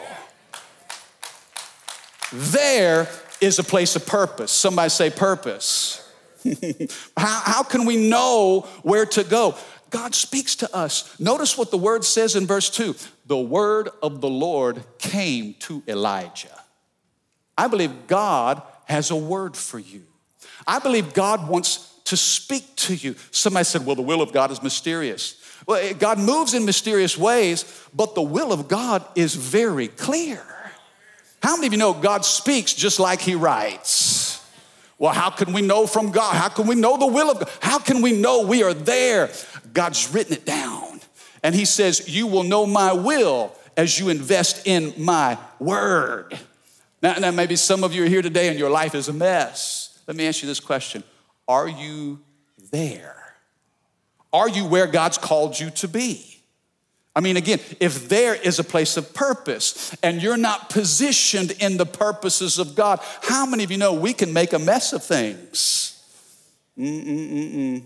There 2.33 3.09
is 3.41 3.61
a 3.61 3.65
place 3.65 3.95
of 3.95 4.05
purpose. 4.07 4.51
Somebody 4.51 4.91
say, 4.91 5.11
purpose. 5.11 6.03
how, 7.17 7.43
how 7.45 7.63
can 7.63 7.85
we 7.85 8.09
know 8.09 8.63
where 8.83 9.07
to 9.07 9.23
go? 9.23 9.55
God 9.91 10.17
speaks 10.17 10.57
to 10.57 10.75
us. 10.75 11.19
Notice 11.21 11.57
what 11.57 11.71
the 11.71 11.79
word 11.79 12.05
says 12.05 12.35
in 12.35 12.47
verse 12.47 12.69
2 12.71 12.97
the 13.27 13.37
word 13.37 13.89
of 14.03 14.21
the 14.21 14.29
Lord 14.29 14.85
came 14.99 15.55
to 15.61 15.83
Elijah. 15.87 16.61
I 17.57 17.69
believe 17.69 18.07
God 18.07 18.63
has 18.87 19.11
a 19.11 19.17
word 19.17 19.57
for 19.57 19.79
you. 19.79 20.03
I 20.67 20.79
believe 20.79 21.13
God 21.13 21.49
wants 21.49 21.93
to 22.05 22.17
speak 22.17 22.75
to 22.77 22.95
you. 22.95 23.15
Somebody 23.31 23.65
said, 23.65 23.85
Well, 23.85 23.97
the 23.97 24.03
will 24.03 24.23
of 24.23 24.33
God 24.33 24.51
is 24.51 24.63
mysterious. 24.63 25.41
Well, 25.67 25.95
God 25.95 26.19
moves 26.19 26.55
in 26.55 26.65
mysterious 26.65 27.19
ways, 27.19 27.65
but 27.95 28.15
the 28.15 28.23
will 28.23 28.53
of 28.53 28.69
God 28.69 29.05
is 29.15 29.35
very 29.35 29.89
clear. 29.89 30.43
How 31.43 31.57
many 31.57 31.67
of 31.67 31.73
you 31.73 31.79
know 31.79 31.93
God 31.93 32.25
speaks 32.25 32.73
just 32.73 32.99
like 32.99 33.21
He 33.21 33.35
writes? 33.35 34.43
Well, 34.99 35.13
how 35.13 35.31
can 35.31 35.53
we 35.53 35.61
know 35.61 35.87
from 35.87 36.11
God? 36.11 36.35
How 36.35 36.49
can 36.49 36.67
we 36.67 36.75
know 36.75 36.97
the 36.97 37.07
will 37.07 37.31
of 37.31 37.41
God? 37.41 37.51
How 37.61 37.79
can 37.79 38.01
we 38.01 38.13
know 38.13 38.47
we 38.47 38.63
are 38.63 38.73
there? 38.73 39.31
God's 39.73 40.13
written 40.13 40.35
it 40.35 40.47
down. 40.47 41.01
And 41.43 41.55
He 41.55 41.65
says, 41.65 42.09
You 42.09 42.27
will 42.27 42.45
know 42.45 42.67
my 42.67 42.93
will 42.93 43.53
as 43.77 43.99
you 43.99 44.09
invest 44.09 44.67
in 44.67 44.95
my 44.97 45.37
word. 45.59 46.39
Now, 47.07 47.15
now, 47.21 47.31
maybe 47.31 47.55
some 47.55 47.85
of 47.85 47.95
you 47.95 48.03
are 48.03 48.09
here 48.09 48.21
today 48.21 48.49
and 48.49 48.59
your 48.59 48.69
life 48.69 48.93
is 48.93 49.07
a 49.07 49.13
mess. 49.13 49.97
Let 50.09 50.17
me 50.17 50.27
ask 50.27 50.43
you 50.43 50.49
this 50.49 50.59
question 50.59 51.05
Are 51.47 51.69
you 51.69 52.19
there? 52.73 53.37
Are 54.33 54.49
you 54.49 54.67
where 54.67 54.89
God's 54.89 55.17
called 55.17 55.61
you 55.61 55.71
to 55.71 55.87
be? 55.87 56.43
I 57.15 57.21
mean, 57.21 57.37
again, 57.37 57.61
if 57.79 58.09
there 58.09 58.35
is 58.35 58.59
a 58.59 58.65
place 58.65 58.97
of 58.97 59.15
purpose 59.15 59.95
and 60.03 60.21
you're 60.21 60.37
not 60.37 60.69
positioned 60.69 61.53
in 61.61 61.77
the 61.77 61.87
purposes 61.87 62.59
of 62.59 62.75
God, 62.75 62.99
how 63.23 63.47
many 63.47 63.63
of 63.63 63.71
you 63.71 63.79
know 63.79 63.95
we 63.95 64.13
can 64.13 64.33
make 64.33 64.53
a 64.53 64.59
mess 64.59 64.93
of 64.93 65.05
things? 65.05 66.03
Mm-mm-mm-mm. 66.77 67.85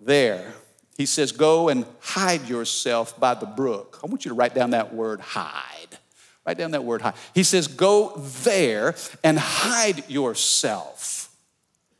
There, 0.00 0.52
he 0.96 1.06
says, 1.06 1.30
Go 1.30 1.68
and 1.68 1.86
hide 2.00 2.48
yourself 2.48 3.20
by 3.20 3.34
the 3.34 3.46
brook. 3.46 4.00
I 4.02 4.06
want 4.08 4.24
you 4.24 4.30
to 4.30 4.34
write 4.34 4.52
down 4.52 4.70
that 4.70 4.92
word 4.92 5.20
hide. 5.20 5.98
Write 6.46 6.58
down 6.58 6.70
that 6.72 6.84
word 6.84 7.02
hide. 7.02 7.14
He 7.34 7.42
says, 7.42 7.66
Go 7.66 8.12
there 8.16 8.94
and 9.24 9.38
hide 9.38 10.08
yourself. 10.08 11.34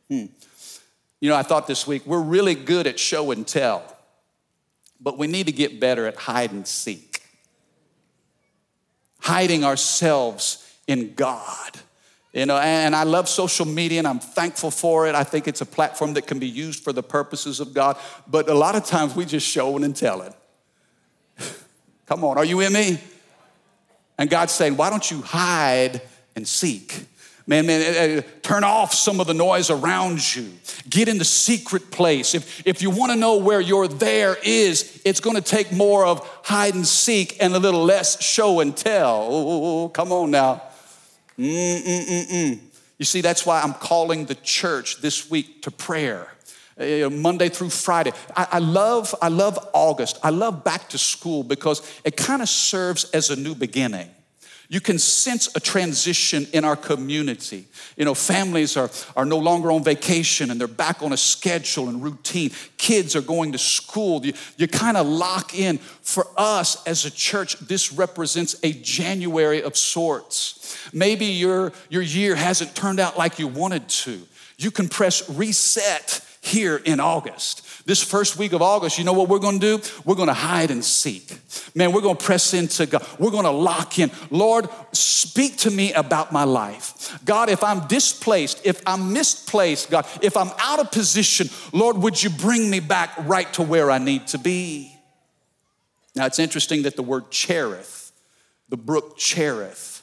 Hmm. 0.09 0.25
You 1.19 1.29
know, 1.29 1.35
I 1.35 1.43
thought 1.43 1.67
this 1.67 1.85
week, 1.85 2.05
we're 2.05 2.21
really 2.21 2.55
good 2.55 2.87
at 2.87 2.99
show 2.99 3.31
and 3.31 3.45
tell 3.45 3.97
but 4.99 5.17
we 5.17 5.27
need 5.27 5.45
to 5.45 5.51
get 5.51 5.79
better 5.79 6.07
at 6.07 6.15
hide 6.15 6.51
and 6.51 6.67
seek. 6.67 7.21
Hiding 9.19 9.63
ourselves 9.63 10.63
in 10.87 11.13
God. 11.13 11.71
You 12.33 12.45
know, 12.45 12.57
and 12.57 12.95
I 12.95 13.03
love 13.03 13.27
social 13.27 13.65
media 13.65 13.99
and 13.99 14.07
I'm 14.07 14.19
thankful 14.19 14.69
for 14.69 15.07
it. 15.07 15.15
I 15.15 15.23
think 15.23 15.47
it's 15.47 15.61
a 15.61 15.65
platform 15.65 16.13
that 16.13 16.27
can 16.27 16.39
be 16.39 16.47
used 16.47 16.83
for 16.83 16.93
the 16.93 17.01
purposes 17.03 17.59
of 17.59 17.73
God. 17.73 17.97
But 18.27 18.49
a 18.49 18.53
lot 18.53 18.75
of 18.75 18.85
times 18.85 19.15
we 19.15 19.25
just 19.25 19.47
showing 19.47 19.83
and 19.83 19.95
telling. 19.95 20.33
Come 22.05 22.23
on, 22.23 22.37
are 22.37 22.45
you 22.45 22.57
with 22.57 22.71
me? 22.71 22.99
And 24.17 24.29
God's 24.29 24.51
saying, 24.51 24.77
why 24.77 24.89
don't 24.89 25.09
you 25.09 25.21
hide 25.21 26.01
and 26.35 26.47
seek? 26.47 27.05
Man, 27.49 27.65
man, 27.65 27.81
uh, 27.81 28.19
uh, 28.19 28.21
turn 28.41 28.65
off 28.65 28.93
some 28.93 29.21
of 29.21 29.27
the 29.27 29.33
noise 29.33 29.69
around 29.69 30.35
you. 30.35 30.51
Get 30.89 31.07
in 31.07 31.17
the 31.17 31.25
secret 31.25 31.91
place. 31.91 32.35
If, 32.35 32.67
if 32.67 32.81
you 32.81 32.89
want 32.89 33.13
to 33.13 33.17
know 33.17 33.37
where 33.37 33.61
your 33.61 33.87
there 33.87 34.35
is, 34.43 35.01
it's 35.05 35.21
going 35.21 35.37
to 35.37 35.41
take 35.41 35.71
more 35.71 36.05
of 36.05 36.27
hide 36.43 36.75
and 36.75 36.85
seek 36.85 37.37
and 37.41 37.55
a 37.55 37.59
little 37.59 37.85
less 37.85 38.21
show 38.21 38.59
and 38.59 38.75
tell. 38.75 39.27
Oh, 39.29 39.89
come 39.89 40.11
on 40.11 40.31
now. 40.31 40.61
Mm-mm-mm-mm. 41.39 42.59
You 42.97 43.05
see, 43.05 43.21
that's 43.21 43.45
why 43.45 43.61
I'm 43.61 43.73
calling 43.73 44.25
the 44.25 44.35
church 44.35 44.99
this 44.99 45.29
week 45.29 45.61
to 45.61 45.71
prayer. 45.71 46.27
Uh, 46.79 47.09
Monday 47.09 47.49
through 47.49 47.71
Friday. 47.71 48.11
I, 48.35 48.47
I, 48.51 48.59
love, 48.59 49.15
I 49.19 49.29
love 49.29 49.57
August. 49.73 50.19
I 50.21 50.29
love 50.29 50.63
back 50.63 50.89
to 50.89 50.97
school 50.99 51.41
because 51.41 51.81
it 52.03 52.15
kind 52.15 52.39
of 52.39 52.49
serves 52.49 53.05
as 53.11 53.31
a 53.31 53.35
new 53.35 53.55
beginning. 53.55 54.11
You 54.69 54.81
can 54.81 54.99
sense 54.99 55.49
a 55.55 55.59
transition 55.59 56.45
in 56.51 56.65
our 56.65 56.75
community. 56.75 57.65
You 57.95 58.05
know, 58.05 58.13
families 58.13 58.75
are, 58.75 58.91
are 59.15 59.25
no 59.25 59.37
longer 59.39 59.71
on 59.71 59.83
vacation 59.83 60.51
and 60.51 60.59
they're 60.59 60.67
back 60.67 61.01
on 61.01 61.13
a 61.13 61.17
schedule 61.17 61.87
and 61.87 62.03
routine. 62.03 62.51
Kids 62.77 63.15
are 63.15 63.21
going 63.21 63.53
to 63.53 63.57
school. 63.57 64.25
You, 64.25 64.33
you 64.57 64.67
kind 64.67 64.97
of 64.97 65.07
lock 65.07 65.57
in. 65.57 65.77
For 65.77 66.27
us 66.37 66.85
as 66.85 67.05
a 67.05 67.11
church, 67.11 67.57
this 67.59 67.93
represents 67.93 68.55
a 68.61 68.73
January 68.73 69.63
of 69.63 69.77
sorts. 69.77 70.77
Maybe 70.93 71.25
your, 71.25 71.71
your 71.89 72.01
year 72.01 72.35
hasn't 72.35 72.75
turned 72.75 72.99
out 72.99 73.17
like 73.17 73.39
you 73.39 73.47
wanted 73.47 73.87
to. 73.89 74.21
You 74.57 74.69
can 74.69 74.89
press 74.89 75.29
reset 75.29 76.21
here 76.47 76.77
in 76.77 76.99
August. 76.99 77.63
This 77.85 78.01
first 78.01 78.37
week 78.37 78.53
of 78.53 78.61
August, 78.61 78.97
you 78.97 79.03
know 79.03 79.13
what 79.13 79.29
we're 79.29 79.39
gonna 79.39 79.59
do? 79.59 79.79
We're 80.03 80.15
gonna 80.15 80.33
hide 80.33 80.71
and 80.71 80.83
seek. 80.83 81.37
Man, 81.75 81.91
we're 81.91 82.01
gonna 82.01 82.15
press 82.15 82.53
into 82.53 82.85
God. 82.85 83.05
We're 83.19 83.31
gonna 83.31 83.51
lock 83.51 83.99
in. 83.99 84.11
Lord, 84.29 84.67
speak 84.91 85.57
to 85.57 85.71
me 85.71 85.93
about 85.93 86.31
my 86.31 86.43
life. 86.43 87.19
God, 87.23 87.49
if 87.49 87.63
I'm 87.63 87.87
displaced, 87.87 88.65
if 88.65 88.81
I'm 88.85 89.13
misplaced, 89.13 89.89
God, 89.89 90.05
if 90.21 90.35
I'm 90.35 90.51
out 90.59 90.79
of 90.79 90.91
position, 90.91 91.49
Lord, 91.71 91.97
would 91.97 92.21
you 92.21 92.29
bring 92.29 92.69
me 92.69 92.79
back 92.79 93.13
right 93.19 93.51
to 93.53 93.63
where 93.63 93.91
I 93.91 93.99
need 93.99 94.27
to 94.27 94.37
be? 94.37 94.93
Now, 96.15 96.25
it's 96.25 96.39
interesting 96.39 96.81
that 96.83 96.95
the 96.95 97.03
word 97.03 97.29
Cherith, 97.29 98.11
the 98.69 98.77
brook 98.77 99.17
Cherith, 99.17 100.01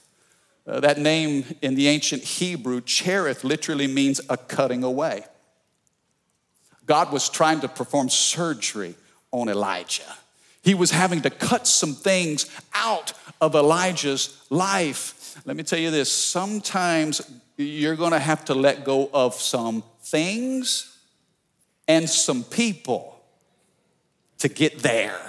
uh, 0.66 0.80
that 0.80 0.98
name 0.98 1.44
in 1.60 1.74
the 1.74 1.88
ancient 1.88 2.22
Hebrew, 2.22 2.80
Cherith 2.80 3.44
literally 3.44 3.86
means 3.86 4.20
a 4.28 4.36
cutting 4.36 4.84
away. 4.84 5.24
God 6.86 7.12
was 7.12 7.28
trying 7.28 7.60
to 7.60 7.68
perform 7.68 8.08
surgery 8.08 8.94
on 9.30 9.48
Elijah. 9.48 10.02
He 10.62 10.74
was 10.74 10.90
having 10.90 11.22
to 11.22 11.30
cut 11.30 11.66
some 11.66 11.94
things 11.94 12.50
out 12.74 13.12
of 13.40 13.54
Elijah's 13.54 14.40
life. 14.50 15.40
Let 15.44 15.56
me 15.56 15.62
tell 15.62 15.78
you 15.78 15.90
this 15.90 16.10
sometimes 16.10 17.20
you're 17.56 17.96
gonna 17.96 18.18
have 18.18 18.44
to 18.46 18.54
let 18.54 18.84
go 18.84 19.10
of 19.12 19.34
some 19.34 19.82
things 20.02 20.98
and 21.86 22.08
some 22.08 22.44
people 22.44 23.20
to 24.38 24.48
get 24.48 24.78
there. 24.78 25.20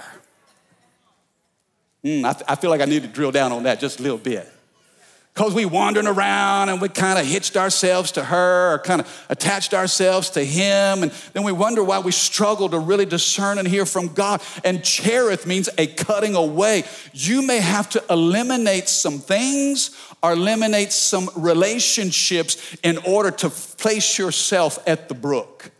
Mm, 2.02 2.24
I, 2.24 2.52
I 2.52 2.54
feel 2.56 2.70
like 2.70 2.80
I 2.80 2.86
need 2.86 3.02
to 3.02 3.08
drill 3.08 3.32
down 3.32 3.52
on 3.52 3.64
that 3.64 3.80
just 3.80 4.00
a 4.00 4.02
little 4.02 4.18
bit 4.18 4.50
because 5.36 5.52
we 5.52 5.66
wandering 5.66 6.06
around 6.06 6.70
and 6.70 6.80
we 6.80 6.88
kind 6.88 7.18
of 7.18 7.26
hitched 7.26 7.58
ourselves 7.58 8.12
to 8.12 8.24
her 8.24 8.72
or 8.72 8.78
kind 8.78 9.02
of 9.02 9.26
attached 9.28 9.74
ourselves 9.74 10.30
to 10.30 10.42
him. 10.42 11.02
And 11.02 11.12
then 11.34 11.42
we 11.42 11.52
wonder 11.52 11.84
why 11.84 11.98
we 11.98 12.10
struggle 12.10 12.70
to 12.70 12.78
really 12.78 13.04
discern 13.04 13.58
and 13.58 13.68
hear 13.68 13.84
from 13.84 14.14
god. 14.14 14.40
And 14.64 14.82
cherith 14.82 15.46
means 15.46 15.68
a 15.76 15.88
cutting 15.88 16.36
away. 16.36 16.84
You 17.12 17.46
may 17.46 17.58
have 17.58 17.90
to 17.90 18.02
eliminate 18.08 18.88
some 18.88 19.18
things 19.18 19.94
or 20.22 20.32
eliminate 20.32 20.90
some 20.90 21.28
relationships 21.36 22.74
in 22.82 22.96
order 23.06 23.30
to 23.32 23.50
place 23.50 24.16
yourself 24.16 24.78
at 24.86 25.10
the 25.10 25.14
brook. 25.14 25.70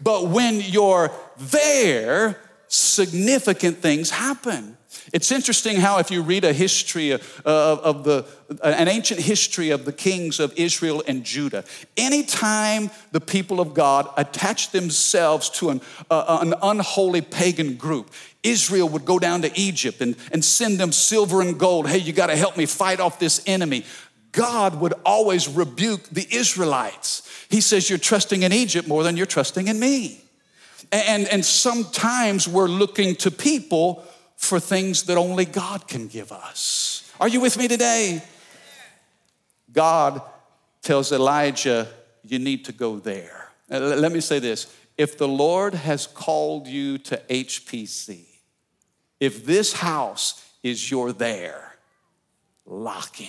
But 0.00 0.26
when 0.26 0.60
you're 0.60 1.12
there 1.38 2.40
significant 2.66 3.78
things 3.78 4.10
happen 4.10 4.76
it's 5.12 5.30
interesting 5.30 5.76
how, 5.76 5.98
if 5.98 6.10
you 6.10 6.22
read 6.22 6.44
a 6.44 6.52
history 6.52 7.10
of, 7.10 7.22
of 7.44 8.04
the, 8.04 8.26
an 8.62 8.88
ancient 8.88 9.20
history 9.20 9.70
of 9.70 9.84
the 9.84 9.92
kings 9.92 10.40
of 10.40 10.52
Israel 10.56 11.02
and 11.06 11.24
Judah, 11.24 11.64
anytime 11.96 12.90
the 13.12 13.20
people 13.20 13.60
of 13.60 13.74
God 13.74 14.08
attached 14.16 14.72
themselves 14.72 15.50
to 15.50 15.70
an, 15.70 15.80
uh, 16.10 16.38
an 16.40 16.54
unholy 16.62 17.20
pagan 17.20 17.74
group, 17.76 18.10
Israel 18.42 18.88
would 18.88 19.04
go 19.04 19.18
down 19.18 19.42
to 19.42 19.58
Egypt 19.58 20.00
and, 20.00 20.16
and 20.32 20.44
send 20.44 20.78
them 20.78 20.92
silver 20.92 21.40
and 21.40 21.58
gold. 21.58 21.88
Hey, 21.88 21.98
you 21.98 22.12
got 22.12 22.26
to 22.28 22.36
help 22.36 22.56
me 22.56 22.66
fight 22.66 23.00
off 23.00 23.18
this 23.18 23.42
enemy. 23.46 23.84
God 24.32 24.80
would 24.80 24.94
always 25.04 25.48
rebuke 25.48 26.08
the 26.10 26.26
Israelites. 26.30 27.22
He 27.48 27.60
says, 27.60 27.88
You're 27.88 27.98
trusting 27.98 28.42
in 28.42 28.52
Egypt 28.52 28.88
more 28.88 29.02
than 29.02 29.16
you're 29.16 29.26
trusting 29.26 29.68
in 29.68 29.78
me. 29.78 30.20
And, 30.92 31.26
and 31.28 31.44
sometimes 31.44 32.46
we're 32.46 32.68
looking 32.68 33.16
to 33.16 33.30
people 33.30 34.04
for 34.44 34.60
things 34.60 35.04
that 35.04 35.16
only 35.16 35.44
God 35.44 35.88
can 35.88 36.06
give 36.06 36.32
us. 36.32 37.10
Are 37.20 37.28
you 37.28 37.40
with 37.40 37.56
me 37.56 37.68
today? 37.68 38.22
God 39.72 40.22
tells 40.82 41.12
Elijah, 41.12 41.88
You 42.22 42.38
need 42.38 42.64
to 42.66 42.72
go 42.72 42.98
there. 42.98 43.50
Uh, 43.70 43.78
let 43.78 44.12
me 44.12 44.20
say 44.20 44.38
this 44.38 44.74
if 44.96 45.18
the 45.18 45.28
Lord 45.28 45.74
has 45.74 46.06
called 46.06 46.66
you 46.66 46.98
to 46.98 47.20
HPC, 47.28 48.24
if 49.20 49.44
this 49.44 49.72
house 49.72 50.44
is 50.62 50.90
your 50.90 51.12
there, 51.12 51.76
lock 52.64 53.20
in. 53.20 53.28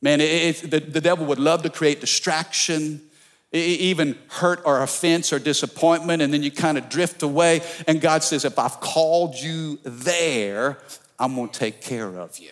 Man, 0.00 0.20
it, 0.20 0.64
it, 0.64 0.70
the, 0.70 0.80
the 0.80 1.00
devil 1.00 1.26
would 1.26 1.40
love 1.40 1.62
to 1.62 1.70
create 1.70 2.00
distraction 2.00 3.05
even 3.52 4.18
hurt 4.28 4.60
or 4.64 4.82
offense 4.82 5.32
or 5.32 5.38
disappointment, 5.38 6.22
and 6.22 6.32
then 6.32 6.42
you 6.42 6.50
kind 6.50 6.76
of 6.78 6.88
drift 6.88 7.22
away. 7.22 7.62
And 7.86 8.00
God 8.00 8.22
says, 8.22 8.44
If 8.44 8.58
I've 8.58 8.80
called 8.80 9.36
you 9.36 9.78
there, 9.84 10.78
I'm 11.18 11.34
gonna 11.36 11.48
take 11.48 11.80
care 11.80 12.18
of 12.18 12.38
you. 12.38 12.50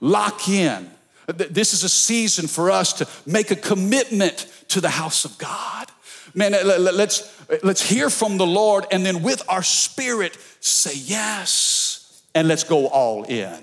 Lock 0.00 0.48
in. 0.48 0.90
This 1.26 1.74
is 1.74 1.84
a 1.84 1.88
season 1.88 2.46
for 2.46 2.70
us 2.70 2.94
to 2.94 3.08
make 3.26 3.50
a 3.50 3.56
commitment 3.56 4.50
to 4.68 4.80
the 4.80 4.88
house 4.88 5.24
of 5.24 5.36
God. 5.36 5.88
Man, 6.34 6.52
let's, 6.52 7.34
let's 7.62 7.86
hear 7.86 8.08
from 8.08 8.38
the 8.38 8.46
Lord 8.46 8.86
and 8.90 9.04
then 9.04 9.22
with 9.22 9.42
our 9.48 9.62
spirit 9.62 10.38
say 10.60 10.92
yes 10.94 12.22
and 12.34 12.48
let's 12.48 12.64
go 12.64 12.86
all 12.86 13.24
in. 13.24 13.58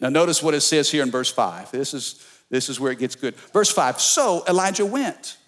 Now, 0.00 0.08
notice 0.08 0.42
what 0.42 0.52
it 0.52 0.62
says 0.62 0.90
here 0.90 1.02
in 1.02 1.10
verse 1.10 1.30
5. 1.30 1.70
This 1.70 1.94
is, 1.94 2.26
this 2.50 2.68
is 2.68 2.80
where 2.80 2.92
it 2.92 2.98
gets 2.98 3.14
good. 3.14 3.36
Verse 3.36 3.70
5 3.70 4.00
So 4.00 4.44
Elijah 4.48 4.84
went 4.84 5.38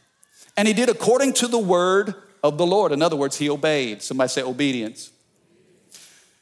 and 0.57 0.69
he 0.69 0.75
did 0.75 0.89
according 0.89 1.33
to 1.35 1.49
the 1.49 1.59
word 1.59 2.15
of 2.43 2.59
the 2.59 2.67
Lord. 2.67 2.93
In 2.93 3.03
other 3.03 3.17
words, 3.17 3.37
he 3.37 3.51
obeyed. 3.51 4.03
Somebody 4.03 4.29
say 4.29 4.43
obedience. 4.43 5.11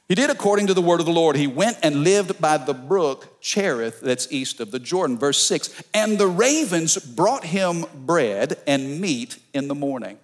He 0.09 0.15
did 0.15 0.29
according 0.29 0.67
to 0.67 0.75
the 0.75 0.83
word 0.83 1.01
of 1.01 1.07
the 1.07 1.13
Lord. 1.13 1.37
He 1.37 1.47
went 1.47 1.79
and 1.83 2.05
lived 2.05 2.39
by 2.39 2.59
the 2.59 2.75
brook 2.75 3.41
Cherith, 3.41 4.01
that's 4.01 4.31
east 4.31 4.61
of 4.61 4.71
the 4.71 4.79
Jordan. 4.79 5.17
Verse 5.17 5.41
6 5.43 5.83
And 5.95 6.19
the 6.19 6.27
ravens 6.27 6.99
brought 6.99 7.45
him 7.45 7.87
bread 7.95 8.59
and 8.67 9.01
meat 9.01 9.39
in 9.55 9.69
the 9.69 9.75
morning, 9.75 10.19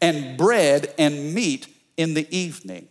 and 0.00 0.36
bread 0.36 0.92
and 0.98 1.32
meat 1.34 1.68
in 1.96 2.12
the 2.14 2.26
evening, 2.36 2.88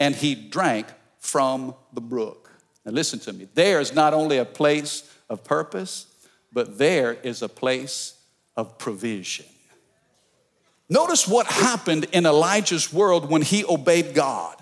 and 0.00 0.16
he 0.16 0.34
drank 0.34 0.88
from 1.20 1.74
the 1.92 2.00
brook. 2.00 2.50
Now, 2.84 2.92
listen 2.92 3.20
to 3.20 3.32
me. 3.32 3.46
There 3.54 3.78
is 3.78 3.94
not 3.94 4.14
only 4.14 4.38
a 4.38 4.44
place 4.44 5.08
of 5.28 5.44
purpose, 5.44 6.06
but 6.52 6.78
there 6.78 7.12
is 7.12 7.40
a 7.40 7.48
place 7.48 8.18
of 8.56 8.78
provision. 8.78 9.46
Notice 10.88 11.26
what 11.26 11.46
happened 11.46 12.06
in 12.12 12.26
Elijah's 12.26 12.92
world 12.92 13.30
when 13.30 13.42
he 13.42 13.64
obeyed 13.64 14.14
God. 14.14 14.56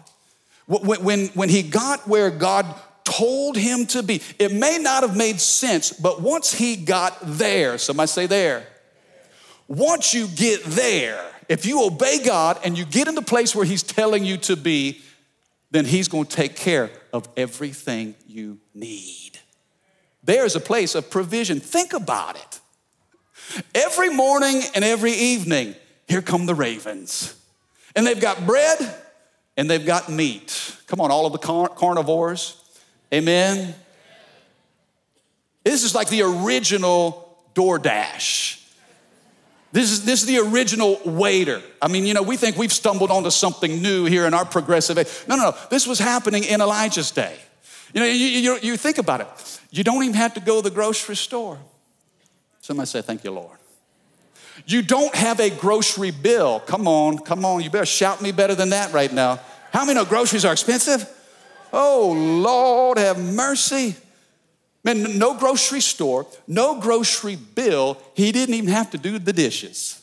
When, 0.66 1.02
when, 1.02 1.26
when 1.28 1.48
he 1.48 1.62
got 1.62 2.06
where 2.08 2.30
God 2.30 2.66
told 3.04 3.56
him 3.56 3.86
to 3.86 4.02
be, 4.02 4.22
it 4.38 4.52
may 4.52 4.78
not 4.78 5.02
have 5.02 5.16
made 5.16 5.40
sense, 5.40 5.92
but 5.92 6.22
once 6.22 6.52
he 6.52 6.76
got 6.76 7.18
there, 7.22 7.76
somebody 7.78 8.06
say 8.06 8.26
there. 8.26 8.66
Once 9.66 10.14
you 10.14 10.28
get 10.28 10.62
there, 10.64 11.24
if 11.48 11.66
you 11.66 11.84
obey 11.84 12.22
God 12.24 12.58
and 12.64 12.78
you 12.78 12.84
get 12.84 13.08
in 13.08 13.14
the 13.14 13.22
place 13.22 13.54
where 13.54 13.64
he's 13.64 13.82
telling 13.82 14.24
you 14.24 14.36
to 14.38 14.56
be, 14.56 15.02
then 15.70 15.84
he's 15.84 16.08
going 16.08 16.26
to 16.26 16.36
take 16.36 16.54
care 16.54 16.90
of 17.12 17.28
everything 17.36 18.14
you 18.26 18.58
need. 18.74 19.38
There's 20.22 20.54
a 20.54 20.60
place 20.60 20.94
of 20.94 21.10
provision. 21.10 21.58
Think 21.58 21.92
about 21.92 22.36
it. 22.36 22.60
Every 23.74 24.08
morning 24.08 24.62
and 24.74 24.84
every 24.84 25.12
evening, 25.12 25.74
here 26.08 26.22
come 26.22 26.46
the 26.46 26.54
ravens. 26.54 27.34
And 27.94 28.06
they've 28.06 28.20
got 28.20 28.46
bread 28.46 28.78
and 29.56 29.70
they've 29.70 29.84
got 29.84 30.08
meat. 30.08 30.76
Come 30.86 31.00
on, 31.00 31.10
all 31.10 31.26
of 31.26 31.32
the 31.32 31.38
car- 31.38 31.68
carnivores. 31.68 32.56
Amen. 33.12 33.74
This 35.64 35.84
is 35.84 35.94
like 35.94 36.08
the 36.08 36.22
original 36.22 37.38
DoorDash. 37.54 38.58
This 39.72 39.90
is, 39.90 40.04
this 40.04 40.20
is 40.20 40.26
the 40.26 40.38
original 40.38 41.00
waiter. 41.04 41.62
I 41.80 41.88
mean, 41.88 42.04
you 42.04 42.12
know, 42.12 42.22
we 42.22 42.36
think 42.36 42.56
we've 42.56 42.72
stumbled 42.72 43.10
onto 43.10 43.30
something 43.30 43.80
new 43.80 44.04
here 44.04 44.26
in 44.26 44.34
our 44.34 44.44
progressive 44.44 44.98
age. 44.98 45.08
No, 45.26 45.36
no, 45.36 45.50
no. 45.50 45.56
This 45.70 45.86
was 45.86 45.98
happening 45.98 46.44
in 46.44 46.60
Elijah's 46.60 47.10
day. 47.10 47.38
You 47.94 48.00
know, 48.00 48.06
you, 48.06 48.12
you, 48.12 48.58
you 48.62 48.76
think 48.76 48.98
about 48.98 49.22
it. 49.22 49.60
You 49.70 49.82
don't 49.82 50.02
even 50.02 50.14
have 50.14 50.34
to 50.34 50.40
go 50.40 50.56
to 50.56 50.68
the 50.68 50.74
grocery 50.74 51.16
store. 51.16 51.58
Somebody 52.60 52.86
say, 52.86 53.02
Thank 53.02 53.24
you, 53.24 53.30
Lord. 53.30 53.58
You 54.66 54.82
don't 54.82 55.14
have 55.14 55.40
a 55.40 55.50
grocery 55.50 56.10
bill. 56.10 56.60
Come 56.60 56.86
on, 56.86 57.18
come 57.18 57.44
on. 57.44 57.62
You 57.62 57.70
better 57.70 57.86
shout 57.86 58.22
me 58.22 58.32
better 58.32 58.54
than 58.54 58.70
that 58.70 58.92
right 58.92 59.12
now. 59.12 59.40
How 59.72 59.84
many 59.84 59.94
know 59.94 60.04
groceries 60.04 60.44
are 60.44 60.52
expensive? 60.52 61.08
Oh, 61.72 62.12
Lord, 62.12 62.98
have 62.98 63.18
mercy. 63.18 63.96
Man, 64.84 65.18
no 65.18 65.38
grocery 65.38 65.80
store, 65.80 66.26
no 66.46 66.80
grocery 66.80 67.36
bill. 67.36 67.98
He 68.14 68.32
didn't 68.32 68.54
even 68.54 68.70
have 68.70 68.90
to 68.90 68.98
do 68.98 69.18
the 69.18 69.32
dishes. 69.32 69.98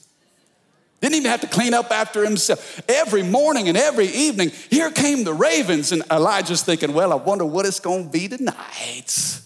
Didn't 1.02 1.16
even 1.16 1.32
have 1.32 1.42
to 1.42 1.48
clean 1.48 1.74
up 1.74 1.92
after 1.92 2.24
himself. 2.24 2.82
Every 2.90 3.24
morning 3.24 3.70
and 3.70 3.78
every 3.78 4.08
evening, 4.08 4.52
here 4.70 4.92
came 4.92 5.24
the 5.24 5.34
ravens, 5.34 5.92
and 5.92 6.04
Elijah's 6.12 6.64
thinking, 6.64 6.94
well, 6.94 7.14
I 7.14 7.16
wonder 7.16 7.46
what 7.46 7.66
it's 7.66 7.80
gonna 7.80 8.06
be 8.06 8.28
tonight. 8.28 9.42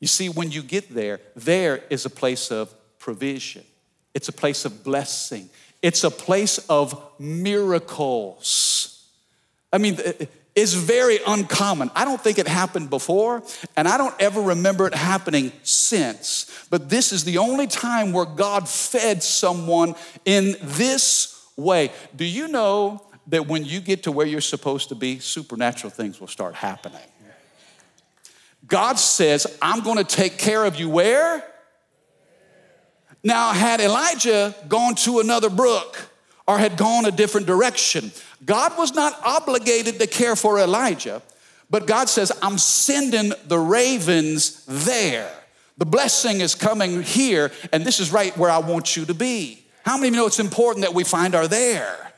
You 0.00 0.06
see, 0.06 0.28
when 0.28 0.50
you 0.50 0.62
get 0.62 0.94
there, 0.94 1.20
there 1.34 1.82
is 1.90 2.04
a 2.04 2.10
place 2.10 2.50
of 2.50 2.72
provision, 3.06 3.62
it's 4.14 4.28
a 4.28 4.32
place 4.32 4.64
of 4.64 4.82
blessing, 4.82 5.48
it's 5.80 6.02
a 6.02 6.10
place 6.10 6.58
of 6.68 7.00
miracles. 7.20 9.06
I 9.72 9.78
mean, 9.78 9.96
it's 10.56 10.72
very 10.72 11.20
uncommon. 11.24 11.92
I 11.94 12.04
don't 12.04 12.20
think 12.20 12.40
it 12.40 12.48
happened 12.48 12.90
before, 12.90 13.44
and 13.76 13.86
I 13.86 13.96
don't 13.96 14.14
ever 14.18 14.40
remember 14.40 14.88
it 14.88 14.94
happening 14.94 15.52
since. 15.62 16.66
But 16.68 16.88
this 16.88 17.12
is 17.12 17.22
the 17.22 17.38
only 17.38 17.68
time 17.68 18.12
where 18.12 18.24
God 18.24 18.68
fed 18.68 19.22
someone 19.22 19.94
in 20.24 20.56
this 20.60 21.40
way. 21.56 21.92
Do 22.16 22.24
you 22.24 22.48
know 22.48 23.06
that 23.28 23.46
when 23.46 23.64
you 23.64 23.80
get 23.80 24.02
to 24.02 24.10
where 24.10 24.26
you're 24.26 24.40
supposed 24.40 24.88
to 24.88 24.96
be, 24.96 25.20
supernatural 25.20 25.92
things 25.92 26.18
will 26.18 26.26
start 26.26 26.56
happening? 26.56 27.08
God 28.66 28.98
says, 28.98 29.46
I'm 29.62 29.84
gonna 29.84 30.02
take 30.02 30.38
care 30.38 30.64
of 30.64 30.74
you 30.74 30.90
where? 30.90 31.44
Now, 33.26 33.52
had 33.52 33.80
Elijah 33.80 34.54
gone 34.68 34.94
to 34.94 35.18
another 35.18 35.50
brook 35.50 35.98
or 36.46 36.58
had 36.58 36.76
gone 36.76 37.06
a 37.06 37.10
different 37.10 37.48
direction, 37.48 38.12
God 38.44 38.78
was 38.78 38.94
not 38.94 39.18
obligated 39.24 39.98
to 39.98 40.06
care 40.06 40.36
for 40.36 40.60
Elijah, 40.60 41.20
but 41.68 41.88
God 41.88 42.08
says, 42.08 42.30
I'm 42.40 42.56
sending 42.56 43.32
the 43.48 43.58
ravens 43.58 44.64
there. 44.66 45.28
The 45.76 45.84
blessing 45.84 46.40
is 46.40 46.54
coming 46.54 47.02
here, 47.02 47.50
and 47.72 47.84
this 47.84 47.98
is 47.98 48.12
right 48.12 48.36
where 48.38 48.48
I 48.48 48.58
want 48.58 48.96
you 48.96 49.04
to 49.06 49.14
be. 49.14 49.66
How 49.84 49.96
many 49.96 50.06
of 50.06 50.14
you 50.14 50.20
know 50.20 50.28
it's 50.28 50.38
important 50.38 50.84
that 50.84 50.94
we 50.94 51.02
find 51.02 51.34
our 51.34 51.48
there? 51.48 52.12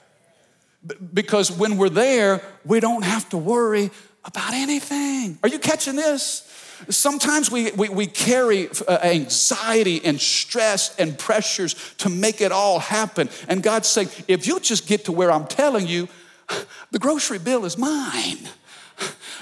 Because 1.14 1.50
when 1.50 1.78
we're 1.78 1.88
there, 1.88 2.42
we 2.66 2.80
don't 2.80 3.02
have 3.02 3.26
to 3.30 3.38
worry 3.38 3.90
about 4.26 4.52
anything. 4.52 5.38
Are 5.42 5.48
you 5.48 5.58
catching 5.58 5.96
this? 5.96 6.44
Sometimes 6.88 7.50
we, 7.50 7.72
we, 7.72 7.88
we 7.88 8.06
carry 8.06 8.68
uh, 8.86 8.98
anxiety 9.02 10.04
and 10.04 10.20
stress 10.20 10.96
and 10.98 11.18
pressures 11.18 11.74
to 11.98 12.08
make 12.08 12.40
it 12.40 12.52
all 12.52 12.78
happen. 12.78 13.28
And 13.48 13.62
God's 13.62 13.88
saying, 13.88 14.08
if 14.28 14.46
you 14.46 14.60
just 14.60 14.86
get 14.86 15.04
to 15.06 15.12
where 15.12 15.30
I'm 15.30 15.46
telling 15.46 15.86
you, 15.86 16.08
the 16.90 16.98
grocery 16.98 17.38
bill 17.38 17.64
is 17.64 17.76
mine. 17.76 18.48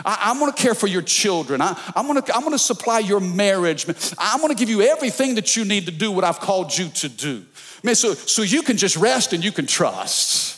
I, 0.05 0.31
am 0.31 0.39
gonna 0.39 0.53
care 0.53 0.75
for 0.75 0.87
your 0.87 1.03
children. 1.03 1.63
I, 1.63 1.79
am 1.97 2.07
gonna, 2.07 2.23
I'm 2.35 2.43
gonna 2.43 2.59
supply 2.59 2.99
your 2.99 3.21
marriage. 3.21 3.87
I'm 4.19 4.41
gonna 4.41 4.55
give 4.55 4.69
you 4.69 4.83
everything 4.83 5.37
that 5.37 5.57
you 5.57 5.65
need 5.65 5.87
to 5.87 5.93
do 5.93 6.13
what 6.13 6.25
I've 6.25 6.41
called 6.41 6.77
you 6.77 6.89
to 6.89 7.09
do. 7.09 7.45
Man, 7.83 7.95
so, 7.95 8.15
so 8.15 8.43
you 8.43 8.63
can 8.63 8.77
just 8.77 8.97
rest 8.97 9.33
and 9.33 9.43
you 9.45 9.53
can 9.53 9.67
trust. 9.67 10.56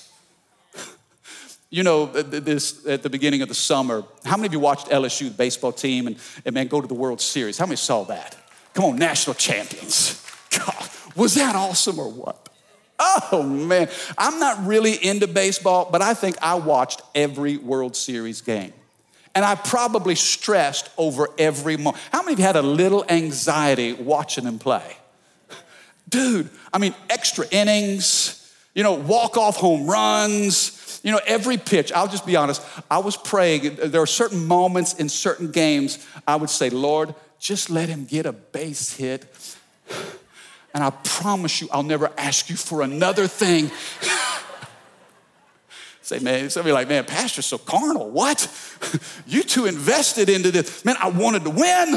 You 1.70 1.82
know, 1.82 2.06
this 2.06 2.86
at 2.86 3.02
the 3.02 3.10
beginning 3.10 3.42
of 3.42 3.48
the 3.48 3.54
summer, 3.54 4.02
how 4.24 4.36
many 4.36 4.46
of 4.46 4.52
you 4.54 4.58
watched 4.58 4.88
LSU, 4.88 5.28
the 5.28 5.34
baseball 5.34 5.72
team, 5.72 6.06
and, 6.06 6.16
and 6.46 6.54
man, 6.54 6.66
go 6.66 6.80
to 6.80 6.86
the 6.86 6.94
World 6.94 7.20
Series? 7.20 7.58
How 7.58 7.66
many 7.66 7.76
saw 7.76 8.04
that? 8.04 8.36
Come 8.72 8.86
on, 8.86 8.96
national 8.96 9.34
champions. 9.34 10.24
God, 10.50 10.88
was 11.14 11.34
that 11.34 11.54
awesome 11.54 11.98
or 11.98 12.10
what? 12.10 12.48
Oh 12.98 13.42
man, 13.42 13.88
I'm 14.16 14.40
not 14.40 14.66
really 14.66 14.94
into 14.94 15.26
baseball, 15.26 15.88
but 15.92 16.02
I 16.02 16.14
think 16.14 16.36
I 16.42 16.54
watched 16.54 17.02
every 17.14 17.56
World 17.56 17.94
Series 17.94 18.40
game. 18.40 18.72
And 19.34 19.44
I 19.44 19.54
probably 19.54 20.14
stressed 20.14 20.90
over 20.96 21.28
every 21.38 21.76
moment. 21.76 22.02
How 22.10 22.22
many 22.22 22.32
of 22.32 22.38
you 22.40 22.44
had 22.44 22.56
a 22.56 22.62
little 22.62 23.04
anxiety 23.08 23.92
watching 23.92 24.44
them 24.44 24.58
play? 24.58 24.96
Dude, 26.08 26.48
I 26.72 26.78
mean, 26.78 26.94
extra 27.10 27.46
innings, 27.50 28.52
you 28.74 28.82
know, 28.82 28.94
walk 28.94 29.36
off 29.36 29.56
home 29.56 29.86
runs, 29.86 30.77
you 31.08 31.14
know, 31.14 31.20
every 31.26 31.56
pitch, 31.56 31.90
I'll 31.90 32.06
just 32.06 32.26
be 32.26 32.36
honest, 32.36 32.62
I 32.90 32.98
was 32.98 33.16
praying. 33.16 33.78
There 33.82 34.02
are 34.02 34.06
certain 34.06 34.44
moments 34.44 34.92
in 34.92 35.08
certain 35.08 35.50
games, 35.50 36.06
I 36.26 36.36
would 36.36 36.50
say, 36.50 36.68
Lord, 36.68 37.14
just 37.38 37.70
let 37.70 37.88
him 37.88 38.04
get 38.04 38.26
a 38.26 38.32
base 38.32 38.94
hit. 38.94 39.24
And 40.74 40.84
I 40.84 40.90
promise 40.90 41.62
you, 41.62 41.68
I'll 41.72 41.82
never 41.82 42.10
ask 42.18 42.50
you 42.50 42.56
for 42.56 42.82
another 42.82 43.26
thing. 43.26 43.70
Say, 46.02 46.18
man, 46.18 46.50
somebody 46.50 46.74
like, 46.74 46.90
man, 46.90 47.06
Pastor's 47.06 47.46
so 47.46 47.56
carnal. 47.56 48.10
What? 48.10 48.46
you 49.26 49.42
too 49.42 49.64
invested 49.64 50.28
into 50.28 50.50
this. 50.50 50.84
Man, 50.84 50.96
I 51.00 51.08
wanted 51.08 51.44
to 51.44 51.50
win. 51.50 51.94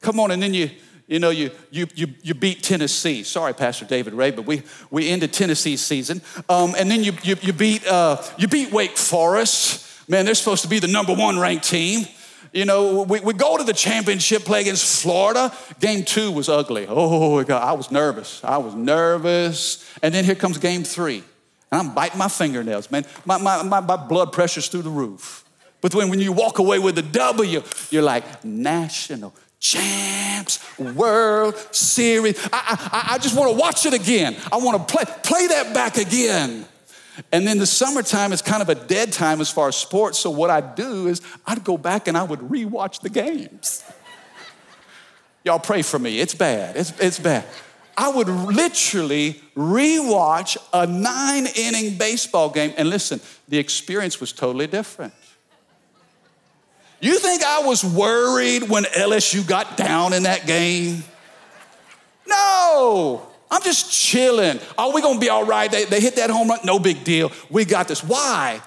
Come 0.00 0.18
on, 0.18 0.30
and 0.30 0.42
then 0.42 0.54
you 0.54 0.70
you 1.08 1.18
know, 1.18 1.30
you, 1.30 1.50
you, 1.70 1.86
you, 1.94 2.08
you 2.22 2.34
beat 2.34 2.62
Tennessee. 2.62 3.22
Sorry, 3.22 3.54
Pastor 3.54 3.86
David 3.86 4.12
Ray, 4.12 4.30
but 4.30 4.44
we, 4.44 4.62
we 4.90 5.08
ended 5.08 5.32
Tennessee's 5.32 5.80
season. 5.80 6.20
Um, 6.48 6.74
and 6.78 6.90
then 6.90 7.02
you, 7.02 7.12
you, 7.22 7.36
you, 7.40 7.52
beat, 7.54 7.86
uh, 7.86 8.22
you 8.36 8.46
beat 8.46 8.70
Wake 8.70 8.96
Forest. 8.96 9.86
Man, 10.08 10.26
they're 10.26 10.34
supposed 10.34 10.62
to 10.62 10.68
be 10.68 10.78
the 10.78 10.86
number 10.86 11.14
one 11.14 11.38
ranked 11.38 11.64
team. 11.64 12.06
You 12.52 12.66
know, 12.66 13.02
we, 13.02 13.20
we 13.20 13.32
go 13.32 13.56
to 13.56 13.64
the 13.64 13.72
championship, 13.72 14.44
play 14.44 14.60
against 14.60 15.02
Florida. 15.02 15.52
Game 15.80 16.04
two 16.04 16.30
was 16.30 16.48
ugly. 16.48 16.86
Oh, 16.88 17.42
God, 17.42 17.62
I 17.62 17.72
was 17.72 17.90
nervous. 17.90 18.42
I 18.44 18.58
was 18.58 18.74
nervous. 18.74 19.84
And 20.02 20.14
then 20.14 20.24
here 20.24 20.34
comes 20.34 20.58
game 20.58 20.84
three. 20.84 21.22
And 21.72 21.80
I'm 21.80 21.94
biting 21.94 22.18
my 22.18 22.28
fingernails, 22.28 22.90
man. 22.90 23.04
My, 23.24 23.38
my, 23.38 23.62
my, 23.62 23.80
my 23.80 23.96
blood 23.96 24.32
pressure's 24.32 24.68
through 24.68 24.82
the 24.82 24.90
roof. 24.90 25.44
But 25.80 25.94
when, 25.94 26.10
when 26.10 26.20
you 26.20 26.32
walk 26.32 26.58
away 26.58 26.78
with 26.78 26.98
a 26.98 27.02
W, 27.02 27.62
you're 27.90 28.02
like, 28.02 28.44
national 28.44 29.34
champs, 29.60 30.78
World 30.78 31.56
Series. 31.74 32.38
I, 32.52 32.88
I, 32.92 33.14
I 33.14 33.18
just 33.18 33.36
want 33.36 33.50
to 33.50 33.58
watch 33.58 33.86
it 33.86 33.94
again. 33.94 34.36
I 34.52 34.58
want 34.58 34.86
to 34.86 34.94
play, 34.94 35.04
play 35.22 35.46
that 35.48 35.74
back 35.74 35.96
again. 35.96 36.66
And 37.32 37.46
then 37.46 37.58
the 37.58 37.66
summertime 37.66 38.32
is 38.32 38.42
kind 38.42 38.62
of 38.62 38.68
a 38.68 38.74
dead 38.74 39.12
time 39.12 39.40
as 39.40 39.50
far 39.50 39.68
as 39.68 39.76
sports. 39.76 40.18
So 40.18 40.30
what 40.30 40.50
I'd 40.50 40.74
do 40.74 41.08
is 41.08 41.20
I'd 41.46 41.64
go 41.64 41.76
back 41.76 42.06
and 42.06 42.16
I 42.16 42.22
would 42.22 42.40
rewatch 42.40 43.00
the 43.00 43.10
games. 43.10 43.82
Y'all 45.44 45.58
pray 45.58 45.82
for 45.82 45.98
me. 45.98 46.20
It's 46.20 46.34
bad. 46.34 46.76
It's, 46.76 46.98
it's 47.00 47.18
bad. 47.18 47.44
I 47.96 48.08
would 48.10 48.28
literally 48.28 49.40
rewatch 49.56 50.56
a 50.72 50.86
nine 50.86 51.46
inning 51.56 51.98
baseball 51.98 52.50
game. 52.50 52.72
And 52.76 52.88
listen, 52.88 53.20
the 53.48 53.58
experience 53.58 54.20
was 54.20 54.32
totally 54.32 54.68
different. 54.68 55.12
You 57.00 57.18
think 57.18 57.42
I 57.44 57.60
was 57.60 57.84
worried 57.84 58.68
when 58.68 58.84
LSU 58.84 59.46
got 59.46 59.76
down 59.76 60.12
in 60.12 60.24
that 60.24 60.46
game? 60.46 61.04
No, 62.26 63.26
I'm 63.50 63.62
just 63.62 63.92
chilling. 63.92 64.60
Are 64.76 64.92
we 64.92 65.00
gonna 65.00 65.20
be 65.20 65.28
all 65.28 65.44
right? 65.44 65.70
They, 65.70 65.84
they 65.84 66.00
hit 66.00 66.16
that 66.16 66.30
home 66.30 66.48
run, 66.48 66.58
no 66.64 66.78
big 66.78 67.04
deal. 67.04 67.30
We 67.50 67.64
got 67.64 67.88
this. 67.88 68.02
Why? 68.02 68.60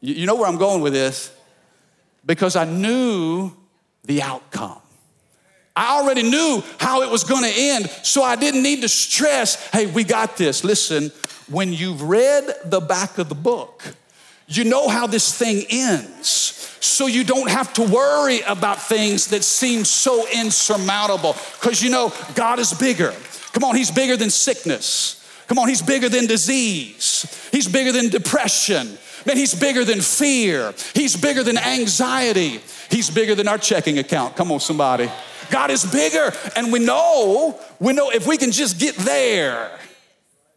You 0.00 0.26
know 0.26 0.36
where 0.36 0.46
I'm 0.46 0.58
going 0.58 0.82
with 0.82 0.92
this? 0.92 1.32
Because 2.24 2.56
I 2.56 2.64
knew 2.64 3.52
the 4.04 4.22
outcome. 4.22 4.80
I 5.76 6.00
already 6.00 6.22
knew 6.22 6.62
how 6.78 7.02
it 7.02 7.10
was 7.10 7.24
gonna 7.24 7.50
end, 7.52 7.90
so 8.02 8.22
I 8.22 8.36
didn't 8.36 8.62
need 8.62 8.82
to 8.82 8.88
stress, 8.88 9.56
hey, 9.70 9.86
we 9.86 10.04
got 10.04 10.36
this. 10.36 10.62
Listen, 10.62 11.10
when 11.48 11.72
you've 11.72 12.02
read 12.02 12.54
the 12.64 12.80
back 12.80 13.18
of 13.18 13.28
the 13.28 13.34
book, 13.34 13.82
you 14.46 14.64
know 14.64 14.88
how 14.88 15.06
this 15.06 15.36
thing 15.36 15.64
ends. 15.68 16.63
So 16.84 17.06
you 17.06 17.24
don't 17.24 17.48
have 17.48 17.72
to 17.74 17.82
worry 17.82 18.42
about 18.42 18.80
things 18.80 19.28
that 19.28 19.42
seem 19.42 19.86
so 19.86 20.28
insurmountable 20.28 21.34
because 21.58 21.82
you 21.82 21.88
know 21.88 22.12
God 22.34 22.58
is 22.58 22.74
bigger. 22.74 23.14
Come 23.54 23.64
on, 23.64 23.74
He's 23.74 23.90
bigger 23.90 24.18
than 24.18 24.28
sickness. 24.28 25.18
Come 25.46 25.58
on, 25.58 25.66
He's 25.66 25.80
bigger 25.80 26.10
than 26.10 26.26
disease. 26.26 27.48
He's 27.50 27.66
bigger 27.68 27.90
than 27.90 28.10
depression. 28.10 28.98
Man, 29.24 29.38
He's 29.38 29.58
bigger 29.58 29.82
than 29.82 30.02
fear. 30.02 30.74
He's 30.92 31.16
bigger 31.16 31.42
than 31.42 31.56
anxiety. 31.56 32.60
He's 32.90 33.08
bigger 33.08 33.34
than 33.34 33.48
our 33.48 33.56
checking 33.56 33.98
account. 33.98 34.36
Come 34.36 34.52
on, 34.52 34.60
somebody. 34.60 35.10
God 35.50 35.70
is 35.70 35.90
bigger. 35.90 36.34
And 36.54 36.70
we 36.70 36.80
know, 36.80 37.58
we 37.80 37.94
know 37.94 38.10
if 38.10 38.26
we 38.26 38.36
can 38.36 38.52
just 38.52 38.78
get 38.78 38.94
there, 38.96 39.70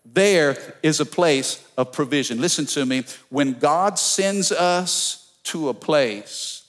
there 0.03 0.57
is 0.83 0.99
a 0.99 1.05
place 1.05 1.65
of 1.77 1.93
provision. 1.93 2.41
Listen 2.41 2.65
to 2.65 2.85
me. 2.85 3.05
When 3.29 3.53
God 3.53 3.97
sends 3.97 4.51
us 4.51 5.26
to 5.47 5.69
a 5.69 5.73
place, 5.73 6.63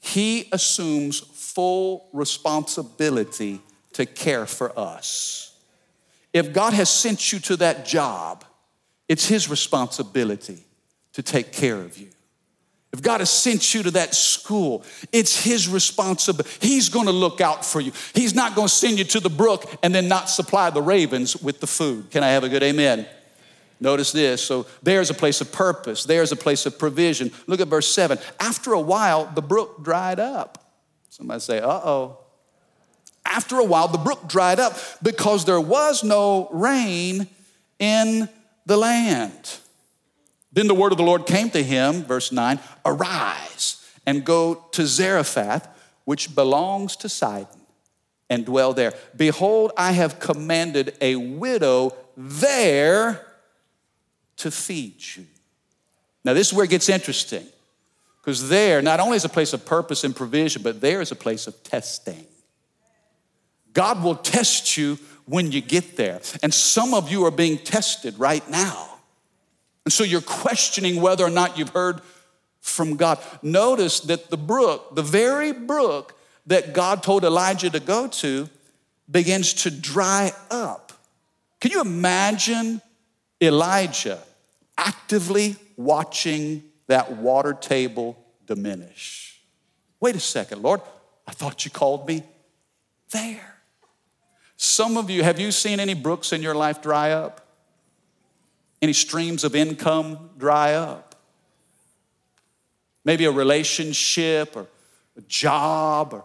He 0.00 0.48
assumes 0.52 1.20
full 1.20 2.08
responsibility 2.12 3.60
to 3.94 4.06
care 4.06 4.46
for 4.46 4.76
us. 4.78 5.56
If 6.32 6.52
God 6.52 6.72
has 6.72 6.90
sent 6.90 7.32
you 7.32 7.38
to 7.40 7.56
that 7.56 7.86
job, 7.86 8.44
it's 9.08 9.26
His 9.26 9.48
responsibility 9.48 10.58
to 11.12 11.22
take 11.22 11.52
care 11.52 11.80
of 11.80 11.96
you. 11.96 12.08
If 12.92 13.02
God 13.02 13.20
has 13.20 13.30
sent 13.30 13.74
you 13.74 13.82
to 13.82 13.90
that 13.92 14.14
school, 14.14 14.84
it's 15.12 15.42
His 15.42 15.68
responsibility. 15.68 16.50
He's 16.60 16.88
gonna 16.88 17.10
look 17.10 17.40
out 17.40 17.64
for 17.64 17.80
you. 17.80 17.92
He's 18.14 18.34
not 18.34 18.54
gonna 18.54 18.68
send 18.68 18.98
you 18.98 19.04
to 19.06 19.20
the 19.20 19.30
brook 19.30 19.64
and 19.82 19.94
then 19.94 20.06
not 20.06 20.28
supply 20.28 20.70
the 20.70 20.82
ravens 20.82 21.36
with 21.36 21.60
the 21.60 21.66
food. 21.66 22.10
Can 22.10 22.22
I 22.22 22.28
have 22.30 22.44
a 22.44 22.48
good 22.48 22.62
amen? 22.62 23.06
Notice 23.80 24.12
this. 24.12 24.42
So 24.42 24.66
there's 24.82 25.10
a 25.10 25.14
place 25.14 25.40
of 25.40 25.52
purpose, 25.52 26.04
there's 26.04 26.32
a 26.32 26.36
place 26.36 26.66
of 26.66 26.78
provision. 26.78 27.32
Look 27.46 27.60
at 27.60 27.68
verse 27.68 27.92
7. 27.92 28.18
After 28.40 28.72
a 28.72 28.80
while, 28.80 29.26
the 29.26 29.42
brook 29.42 29.82
dried 29.82 30.20
up. 30.20 30.72
Somebody 31.10 31.40
say, 31.40 31.60
uh 31.60 31.68
oh. 31.68 32.18
After 33.26 33.58
a 33.58 33.64
while, 33.64 33.88
the 33.88 33.98
brook 33.98 34.28
dried 34.28 34.60
up 34.60 34.76
because 35.02 35.44
there 35.44 35.60
was 35.60 36.04
no 36.04 36.48
rain 36.52 37.26
in 37.78 38.28
the 38.66 38.76
land. 38.76 39.58
Then 40.52 40.68
the 40.68 40.74
word 40.74 40.92
of 40.92 40.98
the 40.98 41.04
Lord 41.04 41.26
came 41.26 41.50
to 41.50 41.62
him, 41.62 42.04
verse 42.04 42.30
9 42.30 42.60
Arise 42.84 43.84
and 44.06 44.24
go 44.24 44.66
to 44.72 44.86
Zarephath, 44.86 45.68
which 46.04 46.34
belongs 46.34 46.96
to 46.96 47.08
Sidon, 47.08 47.60
and 48.28 48.44
dwell 48.44 48.72
there. 48.72 48.92
Behold, 49.16 49.72
I 49.76 49.92
have 49.92 50.20
commanded 50.20 50.96
a 51.00 51.16
widow 51.16 51.94
there 52.16 53.24
to 54.38 54.50
feed 54.50 54.94
you. 55.16 55.26
Now, 56.24 56.32
this 56.32 56.48
is 56.48 56.52
where 56.54 56.64
it 56.64 56.70
gets 56.70 56.88
interesting, 56.88 57.46
because 58.20 58.48
there 58.48 58.80
not 58.80 59.00
only 59.00 59.16
is 59.16 59.24
a 59.24 59.28
place 59.28 59.52
of 59.52 59.66
purpose 59.66 60.04
and 60.04 60.16
provision, 60.16 60.62
but 60.62 60.80
there 60.80 61.00
is 61.00 61.12
a 61.12 61.16
place 61.16 61.46
of 61.46 61.62
testing. 61.62 62.26
God 63.72 64.02
will 64.02 64.14
test 64.14 64.76
you 64.76 64.98
when 65.26 65.52
you 65.52 65.60
get 65.60 65.96
there. 65.96 66.20
And 66.42 66.54
some 66.54 66.94
of 66.94 67.10
you 67.10 67.24
are 67.24 67.30
being 67.30 67.58
tested 67.58 68.18
right 68.18 68.48
now. 68.48 68.98
And 69.84 69.92
so 69.92 70.04
you're 70.04 70.20
questioning 70.20 71.00
whether 71.00 71.24
or 71.24 71.30
not 71.30 71.58
you've 71.58 71.70
heard 71.70 72.00
from 72.60 72.96
God. 72.96 73.18
Notice 73.42 74.00
that 74.00 74.30
the 74.30 74.36
brook, 74.38 74.94
the 74.94 75.02
very 75.02 75.52
brook 75.52 76.18
that 76.46 76.72
God 76.72 77.02
told 77.02 77.24
Elijah 77.24 77.68
to 77.68 77.80
go 77.80 78.06
to, 78.08 78.48
begins 79.10 79.52
to 79.54 79.70
dry 79.70 80.32
up. 80.50 80.92
Can 81.60 81.70
you 81.72 81.80
imagine 81.80 82.80
Elijah 83.46 84.20
actively 84.76 85.56
watching 85.76 86.62
that 86.86 87.12
water 87.16 87.52
table 87.52 88.18
diminish? 88.46 89.40
Wait 90.00 90.16
a 90.16 90.20
second, 90.20 90.62
Lord, 90.62 90.80
I 91.26 91.32
thought 91.32 91.64
you 91.64 91.70
called 91.70 92.06
me 92.06 92.22
there. 93.10 93.54
Some 94.56 94.96
of 94.96 95.10
you, 95.10 95.22
have 95.22 95.40
you 95.40 95.50
seen 95.50 95.80
any 95.80 95.94
brooks 95.94 96.32
in 96.32 96.42
your 96.42 96.54
life 96.54 96.82
dry 96.82 97.12
up? 97.12 97.40
Any 98.82 98.92
streams 98.92 99.44
of 99.44 99.54
income 99.54 100.30
dry 100.36 100.74
up? 100.74 101.14
Maybe 103.04 103.24
a 103.24 103.30
relationship 103.30 104.56
or 104.56 104.66
a 105.16 105.20
job 105.22 106.14
or 106.14 106.24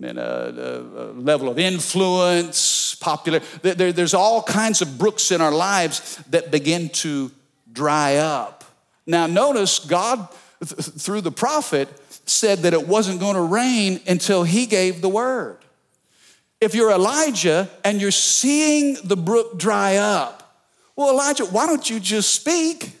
a, 0.00 0.06
a, 0.06 0.10
uh, 0.10 0.14
uh, 0.14 1.00
uh, 1.00 1.12
level 1.12 1.48
of 1.48 1.58
influence, 1.58 2.94
popular. 2.94 3.40
There, 3.62 3.92
there's 3.92 4.14
all 4.14 4.42
kinds 4.42 4.82
of 4.82 4.98
brooks 4.98 5.30
in 5.30 5.40
our 5.40 5.52
lives 5.52 6.16
that 6.30 6.50
begin 6.50 6.88
to 6.90 7.30
dry 7.70 8.16
up. 8.16 8.64
Now, 9.06 9.26
notice 9.26 9.78
God, 9.80 10.28
through 10.62 11.22
the 11.22 11.32
prophet, 11.32 11.88
said 12.24 12.60
that 12.60 12.72
it 12.72 12.86
wasn't 12.86 13.20
going 13.20 13.34
to 13.34 13.42
rain 13.42 14.00
until 14.06 14.44
he 14.44 14.66
gave 14.66 15.00
the 15.00 15.08
word. 15.08 15.58
If 16.60 16.74
you're 16.74 16.92
Elijah 16.92 17.68
and 17.84 18.00
you're 18.00 18.12
seeing 18.12 18.96
the 19.02 19.16
brook 19.16 19.58
dry 19.58 19.96
up, 19.96 20.38
well, 20.94 21.10
Elijah, 21.10 21.46
why 21.46 21.66
don't 21.66 21.88
you 21.88 21.98
just 21.98 22.34
speak 22.34 22.92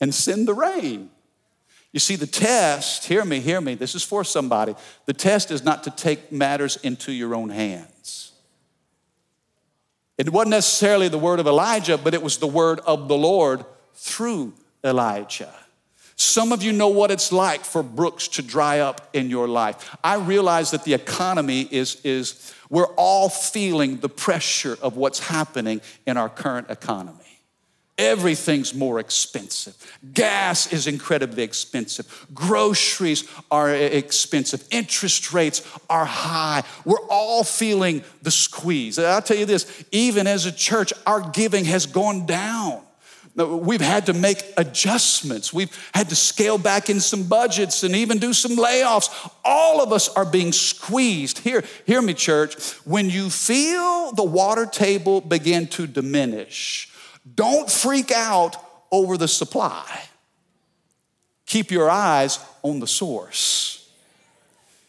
and 0.00 0.14
send 0.14 0.46
the 0.46 0.54
rain? 0.54 1.10
You 1.92 2.00
see, 2.00 2.16
the 2.16 2.26
test, 2.26 3.06
hear 3.06 3.24
me, 3.24 3.40
hear 3.40 3.60
me, 3.60 3.74
this 3.74 3.94
is 3.94 4.04
for 4.04 4.22
somebody. 4.22 4.74
The 5.06 5.12
test 5.12 5.50
is 5.50 5.64
not 5.64 5.84
to 5.84 5.90
take 5.90 6.30
matters 6.30 6.76
into 6.76 7.12
your 7.12 7.34
own 7.34 7.50
hands. 7.50 8.32
It 10.16 10.30
wasn't 10.30 10.50
necessarily 10.50 11.08
the 11.08 11.18
word 11.18 11.40
of 11.40 11.46
Elijah, 11.46 11.98
but 11.98 12.14
it 12.14 12.22
was 12.22 12.38
the 12.38 12.46
word 12.46 12.78
of 12.80 13.08
the 13.08 13.16
Lord 13.16 13.64
through 13.94 14.52
Elijah. 14.84 15.52
Some 16.14 16.52
of 16.52 16.62
you 16.62 16.72
know 16.72 16.88
what 16.88 17.10
it's 17.10 17.32
like 17.32 17.64
for 17.64 17.82
brooks 17.82 18.28
to 18.28 18.42
dry 18.42 18.80
up 18.80 19.08
in 19.14 19.30
your 19.30 19.48
life. 19.48 19.96
I 20.04 20.16
realize 20.16 20.72
that 20.72 20.84
the 20.84 20.92
economy 20.92 21.62
is, 21.62 21.98
is 22.04 22.54
we're 22.68 22.92
all 22.96 23.30
feeling 23.30 23.96
the 23.96 24.10
pressure 24.10 24.76
of 24.82 24.98
what's 24.98 25.18
happening 25.18 25.80
in 26.06 26.18
our 26.18 26.28
current 26.28 26.68
economy. 26.68 27.29
Everything's 28.00 28.72
more 28.72 28.98
expensive. 28.98 29.76
Gas 30.14 30.72
is 30.72 30.86
incredibly 30.86 31.42
expensive. 31.42 32.26
Groceries 32.32 33.28
are 33.50 33.74
expensive. 33.74 34.66
Interest 34.70 35.34
rates 35.34 35.60
are 35.90 36.06
high. 36.06 36.62
We're 36.86 37.06
all 37.10 37.44
feeling 37.44 38.02
the 38.22 38.30
squeeze. 38.30 38.98
I'll 38.98 39.20
tell 39.20 39.36
you 39.36 39.44
this 39.44 39.84
even 39.90 40.26
as 40.26 40.46
a 40.46 40.52
church, 40.52 40.94
our 41.06 41.20
giving 41.20 41.66
has 41.66 41.84
gone 41.84 42.24
down. 42.24 42.80
We've 43.36 43.82
had 43.82 44.06
to 44.06 44.14
make 44.14 44.44
adjustments. 44.56 45.52
We've 45.52 45.90
had 45.94 46.08
to 46.08 46.16
scale 46.16 46.56
back 46.56 46.88
in 46.88 47.00
some 47.00 47.24
budgets 47.24 47.82
and 47.82 47.94
even 47.94 48.18
do 48.18 48.32
some 48.32 48.56
layoffs. 48.56 49.30
All 49.44 49.82
of 49.82 49.92
us 49.92 50.08
are 50.08 50.24
being 50.24 50.52
squeezed. 50.52 51.40
Here, 51.40 51.62
hear 51.86 52.00
me, 52.00 52.14
church. 52.14 52.72
When 52.86 53.10
you 53.10 53.28
feel 53.28 54.12
the 54.12 54.24
water 54.24 54.64
table 54.64 55.20
begin 55.20 55.66
to 55.68 55.86
diminish, 55.86 56.89
don't 57.34 57.70
freak 57.70 58.10
out 58.10 58.56
over 58.90 59.16
the 59.16 59.28
supply. 59.28 59.86
Keep 61.46 61.70
your 61.70 61.90
eyes 61.90 62.38
on 62.62 62.80
the 62.80 62.86
source. 62.86 63.90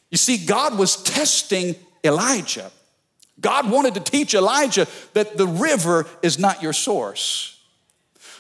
You 0.10 0.18
see, 0.18 0.46
God 0.46 0.78
was 0.78 1.02
testing 1.02 1.76
Elijah. 2.04 2.72
God 3.40 3.72
wanted 3.72 3.96
to 3.96 4.00
teach 4.00 4.36
Elijah 4.36 4.88
that 5.14 5.38
the 5.38 5.48
river 5.48 6.06
is 6.22 6.38
not 6.38 6.62
your 6.62 6.74
source. 6.74 7.60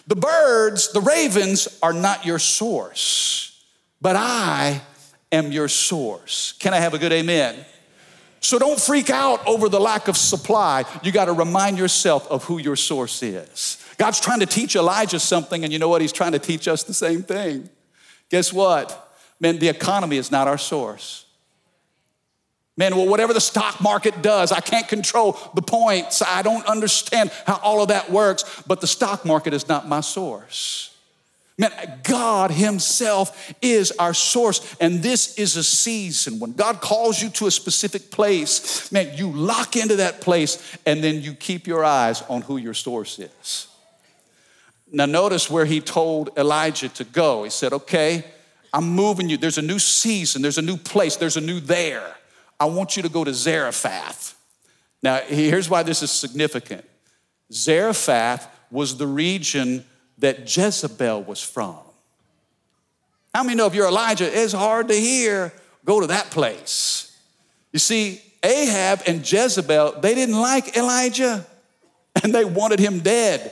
The 0.07 0.15
birds, 0.15 0.91
the 0.91 1.01
ravens 1.01 1.79
are 1.81 1.93
not 1.93 2.25
your 2.25 2.39
source, 2.39 3.63
but 4.01 4.15
I 4.15 4.81
am 5.31 5.51
your 5.51 5.67
source. 5.67 6.53
Can 6.59 6.73
I 6.73 6.77
have 6.77 6.93
a 6.93 6.99
good 6.99 7.13
amen? 7.13 7.55
So 8.41 8.57
don't 8.57 8.79
freak 8.79 9.09
out 9.09 9.45
over 9.47 9.69
the 9.69 9.79
lack 9.79 10.07
of 10.07 10.17
supply. 10.17 10.85
You 11.03 11.11
got 11.11 11.25
to 11.25 11.33
remind 11.33 11.77
yourself 11.77 12.29
of 12.29 12.43
who 12.43 12.57
your 12.57 12.75
source 12.75 13.21
is. 13.21 13.80
God's 14.01 14.19
trying 14.19 14.39
to 14.39 14.47
teach 14.47 14.75
Elijah 14.75 15.19
something, 15.19 15.63
and 15.63 15.71
you 15.71 15.77
know 15.77 15.87
what? 15.87 16.01
He's 16.01 16.11
trying 16.11 16.31
to 16.31 16.39
teach 16.39 16.67
us 16.67 16.81
the 16.81 16.91
same 16.91 17.21
thing. 17.21 17.69
Guess 18.29 18.51
what? 18.51 19.13
Man, 19.39 19.59
the 19.59 19.69
economy 19.69 20.17
is 20.17 20.31
not 20.31 20.47
our 20.47 20.57
source. 20.57 21.27
Man, 22.75 22.95
well, 22.95 23.07
whatever 23.07 23.31
the 23.31 23.39
stock 23.39 23.79
market 23.79 24.23
does, 24.23 24.51
I 24.51 24.59
can't 24.59 24.87
control 24.87 25.37
the 25.53 25.61
points. 25.61 26.23
I 26.23 26.41
don't 26.41 26.65
understand 26.65 27.29
how 27.45 27.59
all 27.61 27.79
of 27.83 27.89
that 27.89 28.09
works, 28.09 28.63
but 28.65 28.81
the 28.81 28.87
stock 28.87 29.23
market 29.23 29.53
is 29.53 29.67
not 29.67 29.87
my 29.87 30.01
source. 30.01 30.97
Man, 31.59 31.71
God 32.01 32.49
Himself 32.49 33.53
is 33.61 33.91
our 33.99 34.15
source, 34.15 34.75
and 34.81 35.03
this 35.03 35.37
is 35.37 35.57
a 35.57 35.63
season 35.63 36.39
when 36.39 36.53
God 36.53 36.81
calls 36.81 37.21
you 37.21 37.29
to 37.29 37.45
a 37.45 37.51
specific 37.51 38.09
place. 38.09 38.91
Man, 38.91 39.15
you 39.15 39.31
lock 39.31 39.75
into 39.75 39.97
that 39.97 40.21
place, 40.21 40.57
and 40.87 41.03
then 41.03 41.21
you 41.21 41.35
keep 41.35 41.67
your 41.67 41.85
eyes 41.85 42.23
on 42.23 42.41
who 42.41 42.57
your 42.57 42.73
source 42.73 43.19
is. 43.19 43.67
Now, 44.91 45.05
notice 45.05 45.49
where 45.49 45.65
he 45.65 45.79
told 45.79 46.37
Elijah 46.37 46.89
to 46.89 47.05
go. 47.05 47.43
He 47.45 47.49
said, 47.49 47.71
Okay, 47.71 48.25
I'm 48.73 48.89
moving 48.89 49.29
you. 49.29 49.37
There's 49.37 49.57
a 49.57 49.63
new 49.63 49.79
season, 49.79 50.41
there's 50.41 50.57
a 50.57 50.61
new 50.61 50.77
place, 50.77 51.15
there's 51.15 51.37
a 51.37 51.41
new 51.41 51.59
there. 51.59 52.15
I 52.59 52.65
want 52.65 52.95
you 52.95 53.03
to 53.03 53.09
go 53.09 53.23
to 53.23 53.33
Zarephath. 53.33 54.35
Now, 55.01 55.17
here's 55.17 55.69
why 55.69 55.83
this 55.83 56.03
is 56.03 56.11
significant 56.11 56.85
Zarephath 57.51 58.47
was 58.69 58.97
the 58.97 59.07
region 59.07 59.85
that 60.19 60.55
Jezebel 60.55 61.23
was 61.23 61.41
from. 61.41 61.77
How 63.33 63.43
many 63.43 63.55
know 63.55 63.65
if 63.65 63.73
you're 63.73 63.87
Elijah, 63.87 64.25
it's 64.25 64.53
hard 64.53 64.89
to 64.89 64.93
hear, 64.93 65.53
go 65.85 66.01
to 66.01 66.07
that 66.07 66.31
place? 66.31 67.17
You 67.71 67.79
see, 67.79 68.21
Ahab 68.43 69.01
and 69.07 69.29
Jezebel, 69.29 70.01
they 70.01 70.13
didn't 70.15 70.39
like 70.39 70.75
Elijah 70.75 71.45
and 72.21 72.35
they 72.35 72.45
wanted 72.45 72.79
him 72.79 72.99
dead. 72.99 73.51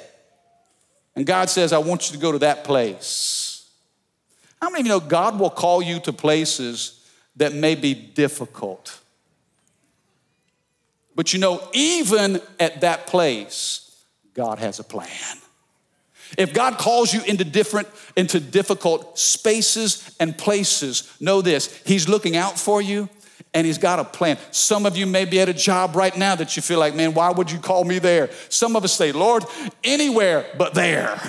And 1.15 1.25
God 1.25 1.49
says, 1.49 1.73
I 1.73 1.79
want 1.79 2.09
you 2.09 2.15
to 2.15 2.21
go 2.21 2.31
to 2.31 2.39
that 2.39 2.63
place. 2.63 3.69
How 4.61 4.69
many 4.69 4.81
of 4.81 4.85
you 4.87 4.91
know 4.93 4.99
God 4.99 5.39
will 5.39 5.49
call 5.49 5.81
you 5.81 5.99
to 6.01 6.13
places 6.13 7.09
that 7.35 7.53
may 7.53 7.75
be 7.75 7.93
difficult? 7.93 8.99
But 11.15 11.33
you 11.33 11.39
know, 11.39 11.61
even 11.73 12.41
at 12.59 12.81
that 12.81 13.07
place, 13.07 14.03
God 14.33 14.59
has 14.59 14.79
a 14.79 14.83
plan. 14.83 15.37
If 16.37 16.53
God 16.53 16.77
calls 16.77 17.13
you 17.13 17.21
into 17.23 17.43
different, 17.43 17.87
into 18.15 18.39
difficult 18.39 19.17
spaces 19.17 20.15
and 20.19 20.37
places, 20.37 21.11
know 21.19 21.41
this, 21.41 21.81
He's 21.85 22.07
looking 22.07 22.37
out 22.37 22.59
for 22.59 22.81
you 22.81 23.09
and 23.53 23.65
He's 23.65 23.77
got 23.77 23.99
a 23.99 24.03
plan. 24.03 24.37
Some 24.51 24.85
of 24.85 24.97
you 24.97 25.05
may 25.05 25.25
be 25.25 25.39
at 25.39 25.49
a 25.49 25.53
job 25.53 25.95
right 25.95 26.15
now 26.15 26.35
that 26.35 26.55
you 26.55 26.61
feel 26.61 26.79
like, 26.79 26.95
man, 26.95 27.13
why 27.13 27.31
would 27.31 27.51
you 27.51 27.59
call 27.59 27.83
me 27.83 27.99
there? 27.99 28.29
Some 28.49 28.75
of 28.75 28.83
us 28.83 28.93
say, 28.93 29.11
Lord, 29.11 29.43
anywhere 29.83 30.45
but 30.57 30.73
there. 30.73 31.19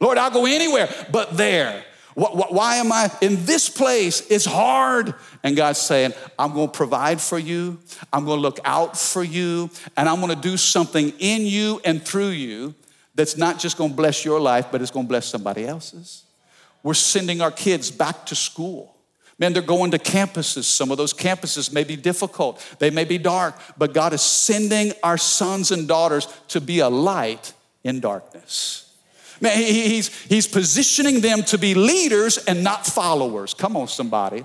Lord, 0.00 0.18
I'll 0.18 0.30
go 0.30 0.46
anywhere 0.46 0.88
but 1.10 1.36
there. 1.36 1.84
Why 2.14 2.76
am 2.76 2.90
I 2.92 3.10
in 3.20 3.44
this 3.44 3.68
place? 3.68 4.26
It's 4.30 4.44
hard. 4.44 5.14
And 5.42 5.56
God's 5.56 5.78
saying, 5.78 6.12
I'm 6.38 6.52
going 6.52 6.68
to 6.68 6.76
provide 6.76 7.20
for 7.20 7.38
you. 7.38 7.78
I'm 8.12 8.24
going 8.24 8.38
to 8.38 8.42
look 8.42 8.58
out 8.64 8.98
for 8.98 9.22
you. 9.22 9.70
And 9.96 10.08
I'm 10.08 10.20
going 10.20 10.34
to 10.34 10.40
do 10.40 10.56
something 10.56 11.12
in 11.18 11.42
you 11.42 11.80
and 11.84 12.02
through 12.02 12.30
you 12.30 12.74
that's 13.14 13.36
not 13.36 13.58
just 13.58 13.78
going 13.78 13.90
to 13.90 13.96
bless 13.96 14.24
your 14.24 14.40
life, 14.40 14.66
but 14.72 14.82
it's 14.82 14.90
going 14.90 15.06
to 15.06 15.08
bless 15.08 15.26
somebody 15.26 15.66
else's. 15.66 16.24
We're 16.82 16.94
sending 16.94 17.40
our 17.40 17.50
kids 17.50 17.90
back 17.90 18.26
to 18.26 18.34
school. 18.34 18.94
Man, 19.40 19.54
they're 19.54 19.62
going 19.62 19.90
to 19.92 19.98
campuses. 19.98 20.64
Some 20.64 20.90
of 20.90 20.98
those 20.98 21.14
campuses 21.14 21.72
may 21.72 21.82
be 21.82 21.96
difficult, 21.96 22.64
they 22.78 22.90
may 22.90 23.04
be 23.04 23.18
dark, 23.18 23.58
but 23.76 23.94
God 23.94 24.12
is 24.12 24.22
sending 24.22 24.92
our 25.02 25.18
sons 25.18 25.72
and 25.72 25.88
daughters 25.88 26.28
to 26.48 26.60
be 26.60 26.78
a 26.80 26.88
light 26.88 27.54
in 27.82 28.00
darkness. 28.00 28.86
Man, 29.40 29.56
he's, 29.56 30.14
he's 30.24 30.46
positioning 30.46 31.22
them 31.22 31.42
to 31.44 31.56
be 31.56 31.74
leaders 31.74 32.36
and 32.36 32.62
not 32.62 32.86
followers. 32.86 33.54
Come 33.54 33.74
on, 33.74 33.88
somebody. 33.88 34.44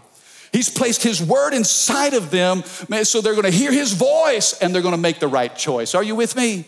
He's 0.54 0.70
placed 0.70 1.04
His 1.04 1.22
word 1.22 1.54
inside 1.54 2.14
of 2.14 2.32
them, 2.32 2.64
man, 2.88 3.04
so 3.04 3.20
they're 3.20 3.36
gonna 3.36 3.50
hear 3.50 3.74
His 3.74 3.92
voice 3.92 4.58
and 4.62 4.74
they're 4.74 4.82
gonna 4.82 4.96
make 4.96 5.20
the 5.20 5.28
right 5.28 5.54
choice. 5.54 5.94
Are 5.94 6.04
you 6.04 6.16
with 6.16 6.38
me? 6.38 6.64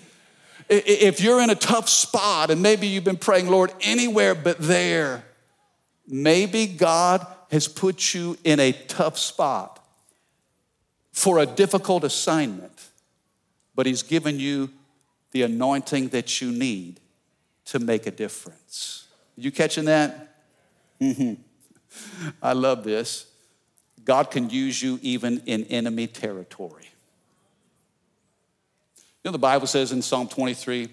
If 0.67 1.21
you're 1.21 1.41
in 1.41 1.49
a 1.49 1.55
tough 1.55 1.87
spot 1.87 2.51
and 2.51 2.61
maybe 2.61 2.87
you've 2.87 3.05
been 3.05 3.15
praying, 3.15 3.47
Lord, 3.47 3.71
anywhere 3.79 4.35
but 4.35 4.57
there, 4.57 5.23
maybe 6.05 6.67
God 6.67 7.25
has 7.51 7.67
put 7.67 8.13
you 8.13 8.37
in 8.43 8.59
a 8.59 8.71
tough 8.71 9.17
spot 9.17 9.83
for 11.11 11.39
a 11.39 11.45
difficult 11.45 12.03
assignment, 12.03 12.89
but 13.75 13.85
He's 13.85 14.03
given 14.03 14.39
you 14.39 14.69
the 15.31 15.43
anointing 15.43 16.09
that 16.09 16.41
you 16.41 16.51
need 16.51 16.99
to 17.65 17.79
make 17.79 18.07
a 18.07 18.11
difference. 18.11 19.07
You 19.35 19.51
catching 19.51 19.85
that? 19.85 20.35
I 22.41 22.53
love 22.53 22.83
this. 22.83 23.27
God 24.03 24.31
can 24.31 24.49
use 24.49 24.81
you 24.81 24.99
even 25.01 25.41
in 25.45 25.65
enemy 25.65 26.07
territory. 26.07 26.89
You 28.95 29.03
know, 29.25 29.31
the 29.31 29.37
Bible 29.37 29.67
says 29.67 29.91
in 29.91 30.01
Psalm 30.01 30.27
23 30.27 30.89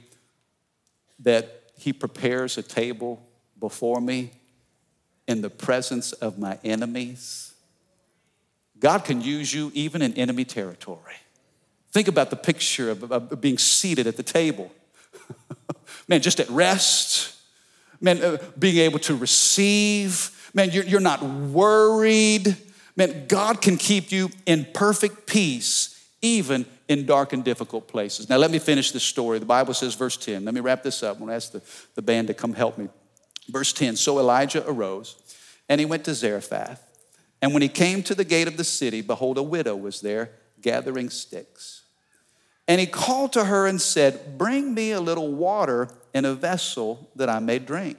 that 1.21 1.63
He 1.77 1.93
prepares 1.93 2.59
a 2.59 2.63
table 2.63 3.25
before 3.61 4.01
me 4.01 4.33
in 5.27 5.41
the 5.41 5.51
presence 5.51 6.13
of 6.13 6.39
my 6.39 6.59
enemies. 6.65 7.55
God 8.79 9.05
can 9.05 9.21
use 9.21 9.53
you 9.53 9.71
even 9.75 10.03
in 10.03 10.13
enemy 10.15 10.45
territory. 10.45 11.15
Think 11.93 12.09
about 12.09 12.31
the 12.31 12.37
picture 12.37 12.91
of, 12.91 13.11
of 13.11 13.41
being 13.41 13.57
seated 13.57 14.07
at 14.07 14.17
the 14.17 14.23
table. 14.23 14.71
Man, 16.09 16.21
just 16.21 16.41
at 16.41 16.51
rest. 16.51 17.37
Man, 18.01 18.23
uh, 18.23 18.39
being 18.59 18.79
able 18.79 18.99
to 19.01 19.15
receive. 19.15 20.51
Man, 20.53 20.71
you're, 20.71 20.85
you're 20.85 21.01
not 21.01 21.23
worried. 21.23 22.57
Man, 22.97 23.27
God 23.27 23.63
can 23.63 23.77
keep 23.77 24.13
you 24.13 24.31
in 24.45 24.67
perfect 24.75 25.27
peace, 25.27 26.07
even 26.21 26.67
in 26.89 27.07
dark 27.07 27.33
and 27.33 27.43
difficult 27.43 27.89
places. 27.89 28.29
Now, 28.29 28.37
let 28.37 28.51
me 28.51 28.59
finish 28.59 28.91
this 28.91 29.03
story. 29.03 29.39
The 29.39 29.47
Bible 29.47 29.73
says, 29.73 29.95
verse 29.95 30.17
10. 30.17 30.45
Let 30.45 30.55
me 30.55 30.61
wrap 30.61 30.83
this 30.83 31.03
up. 31.03 31.15
I'm 31.15 31.21
going 31.21 31.31
to 31.31 31.37
ask 31.37 31.53
the, 31.53 31.63
the 31.95 32.03
band 32.03 32.29
to 32.29 32.35
come 32.35 32.53
help 32.53 32.77
me. 32.77 32.89
Verse 33.49 33.73
10 33.73 33.97
So 33.97 34.19
Elijah 34.19 34.69
arose 34.69 35.17
and 35.69 35.81
he 35.81 35.85
went 35.87 36.05
to 36.05 36.15
Zarephath. 36.15 36.83
And 37.41 37.53
when 37.53 37.63
he 37.63 37.69
came 37.69 38.03
to 38.05 38.15
the 38.15 38.25
gate 38.25 38.49
of 38.49 38.57
the 38.57 38.65
city, 38.65 39.01
behold, 39.01 39.39
a 39.39 39.43
widow 39.43 39.77
was 39.77 40.01
there 40.01 40.31
gathering 40.61 41.11
sticks. 41.11 41.83
And 42.67 42.81
he 42.81 42.87
called 42.87 43.35
to 43.35 43.45
her 43.45 43.67
and 43.67 43.81
said, 43.81 44.39
Bring 44.39 44.73
me 44.73 44.93
a 44.93 45.01
little 45.01 45.33
water 45.33 45.89
in 46.15 46.25
a 46.25 46.35
vessel 46.35 47.11
that 47.17 47.29
I 47.29 47.39
may 47.39 47.59
drink. 47.59 47.99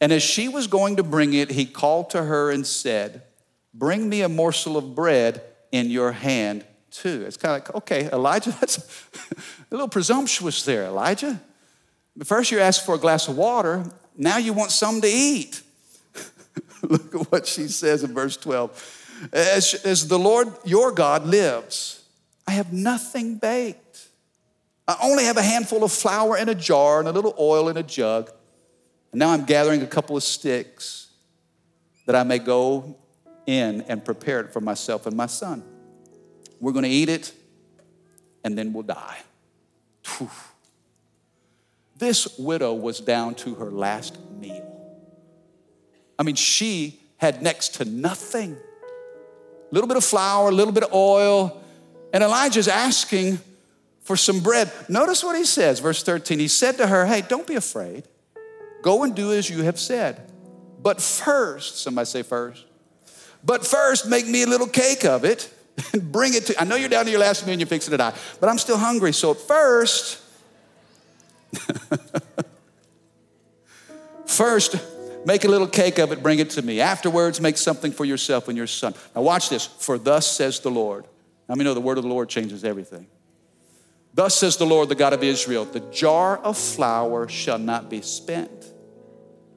And 0.00 0.12
as 0.12 0.22
she 0.22 0.48
was 0.48 0.66
going 0.66 0.96
to 0.96 1.02
bring 1.02 1.34
it, 1.34 1.50
he 1.50 1.64
called 1.64 2.10
to 2.10 2.22
her 2.22 2.50
and 2.50 2.66
said, 2.66 3.22
Bring 3.72 4.08
me 4.08 4.22
a 4.22 4.28
morsel 4.28 4.76
of 4.76 4.94
bread 4.94 5.42
in 5.72 5.90
your 5.90 6.12
hand, 6.12 6.64
too. 6.92 7.24
It's 7.26 7.36
kind 7.36 7.56
of 7.56 7.66
like, 7.66 7.74
okay, 7.76 8.08
Elijah, 8.12 8.50
that's 8.60 8.78
a 9.28 9.74
little 9.74 9.88
presumptuous 9.88 10.62
there, 10.62 10.84
Elijah. 10.84 11.40
First, 12.22 12.52
you 12.52 12.60
asked 12.60 12.86
for 12.86 12.94
a 12.94 12.98
glass 12.98 13.26
of 13.26 13.36
water, 13.36 13.84
now 14.16 14.38
you 14.38 14.52
want 14.52 14.70
something 14.70 15.02
to 15.02 15.08
eat. 15.08 15.62
Look 16.82 17.14
at 17.14 17.32
what 17.32 17.46
she 17.46 17.68
says 17.68 18.04
in 18.04 18.14
verse 18.14 18.36
12. 18.36 19.30
As, 19.32 19.74
as 19.84 20.08
the 20.08 20.18
Lord 20.18 20.48
your 20.64 20.92
God 20.92 21.26
lives, 21.26 22.04
I 22.46 22.52
have 22.52 22.72
nothing 22.72 23.36
baked. 23.36 24.08
I 24.86 24.96
only 25.02 25.24
have 25.24 25.36
a 25.36 25.42
handful 25.42 25.82
of 25.82 25.92
flour 25.92 26.36
in 26.36 26.48
a 26.48 26.54
jar 26.54 26.98
and 26.98 27.08
a 27.08 27.12
little 27.12 27.34
oil 27.38 27.68
in 27.68 27.76
a 27.76 27.82
jug. 27.82 28.30
And 29.12 29.18
now 29.18 29.30
I'm 29.30 29.44
gathering 29.44 29.82
a 29.82 29.86
couple 29.86 30.16
of 30.16 30.22
sticks 30.22 31.08
that 32.06 32.14
I 32.14 32.22
may 32.22 32.38
go 32.38 32.96
in 33.46 33.82
and 33.82 34.04
prepare 34.04 34.40
it 34.40 34.52
for 34.52 34.60
myself 34.60 35.06
and 35.06 35.16
my 35.16 35.26
son. 35.26 35.62
We're 36.60 36.72
going 36.72 36.84
to 36.84 36.90
eat 36.90 37.08
it 37.08 37.32
and 38.42 38.58
then 38.58 38.72
we'll 38.72 38.82
die. 38.82 39.18
Whew. 40.18 40.30
This 41.96 42.38
widow 42.38 42.74
was 42.74 43.00
down 43.00 43.34
to 43.36 43.54
her 43.56 43.70
last 43.70 44.18
meal. 44.40 44.70
I 46.18 46.22
mean, 46.22 46.34
she 46.34 47.00
had 47.16 47.42
next 47.42 47.76
to 47.76 47.84
nothing. 47.84 48.52
A 48.52 49.74
little 49.74 49.88
bit 49.88 49.96
of 49.96 50.04
flour, 50.04 50.48
a 50.48 50.52
little 50.52 50.72
bit 50.72 50.84
of 50.84 50.92
oil, 50.92 51.62
and 52.12 52.22
Elijah's 52.22 52.68
asking 52.68 53.40
for 54.02 54.16
some 54.16 54.40
bread. 54.40 54.70
Notice 54.88 55.24
what 55.24 55.36
he 55.36 55.44
says, 55.44 55.80
verse 55.80 56.02
13. 56.02 56.38
He 56.38 56.48
said 56.48 56.76
to 56.76 56.86
her, 56.86 57.06
Hey, 57.06 57.22
don't 57.22 57.46
be 57.46 57.54
afraid. 57.54 58.04
Go 58.82 59.02
and 59.02 59.14
do 59.14 59.32
as 59.32 59.48
you 59.48 59.62
have 59.62 59.78
said. 59.78 60.30
But 60.82 61.00
first, 61.00 61.82
somebody 61.82 62.04
say 62.04 62.22
first, 62.22 62.66
but 63.42 63.66
first 63.66 64.06
make 64.06 64.28
me 64.28 64.42
a 64.42 64.46
little 64.46 64.66
cake 64.66 65.04
of 65.04 65.24
it 65.24 65.52
and 65.92 66.12
bring 66.12 66.34
it 66.34 66.46
to. 66.46 66.60
I 66.60 66.64
know 66.64 66.76
you're 66.76 66.90
down 66.90 67.06
to 67.06 67.10
your 67.10 67.20
last 67.20 67.46
meal 67.46 67.52
and 67.52 67.60
you're 67.60 67.66
fixing 67.66 67.92
to 67.92 67.96
die, 67.96 68.12
but 68.40 68.48
I'm 68.48 68.58
still 68.58 68.76
hungry. 68.76 69.12
So 69.12 69.30
at 69.30 69.38
first, 69.38 70.20
first, 74.26 74.76
Make 75.26 75.44
a 75.44 75.48
little 75.48 75.66
cake 75.66 75.98
of 75.98 76.12
it, 76.12 76.22
bring 76.22 76.38
it 76.38 76.50
to 76.50 76.62
me. 76.62 76.80
Afterwards, 76.80 77.40
make 77.40 77.56
something 77.56 77.92
for 77.92 78.04
yourself 78.04 78.48
and 78.48 78.56
your 78.56 78.66
son. 78.66 78.94
Now, 79.16 79.22
watch 79.22 79.48
this. 79.48 79.66
For 79.66 79.96
thus 79.96 80.30
says 80.30 80.60
the 80.60 80.70
Lord. 80.70 81.06
Now, 81.48 81.54
me 81.54 81.64
know 81.64 81.74
the 81.74 81.80
word 81.80 81.96
of 81.96 82.04
the 82.04 82.10
Lord 82.10 82.28
changes 82.28 82.64
everything. 82.64 83.06
Thus 84.12 84.34
says 84.34 84.56
the 84.56 84.66
Lord, 84.66 84.88
the 84.88 84.94
God 84.94 85.12
of 85.12 85.24
Israel 85.24 85.64
the 85.64 85.80
jar 85.80 86.38
of 86.38 86.56
flour 86.56 87.28
shall 87.28 87.58
not 87.58 87.90
be 87.90 88.00
spent, 88.00 88.70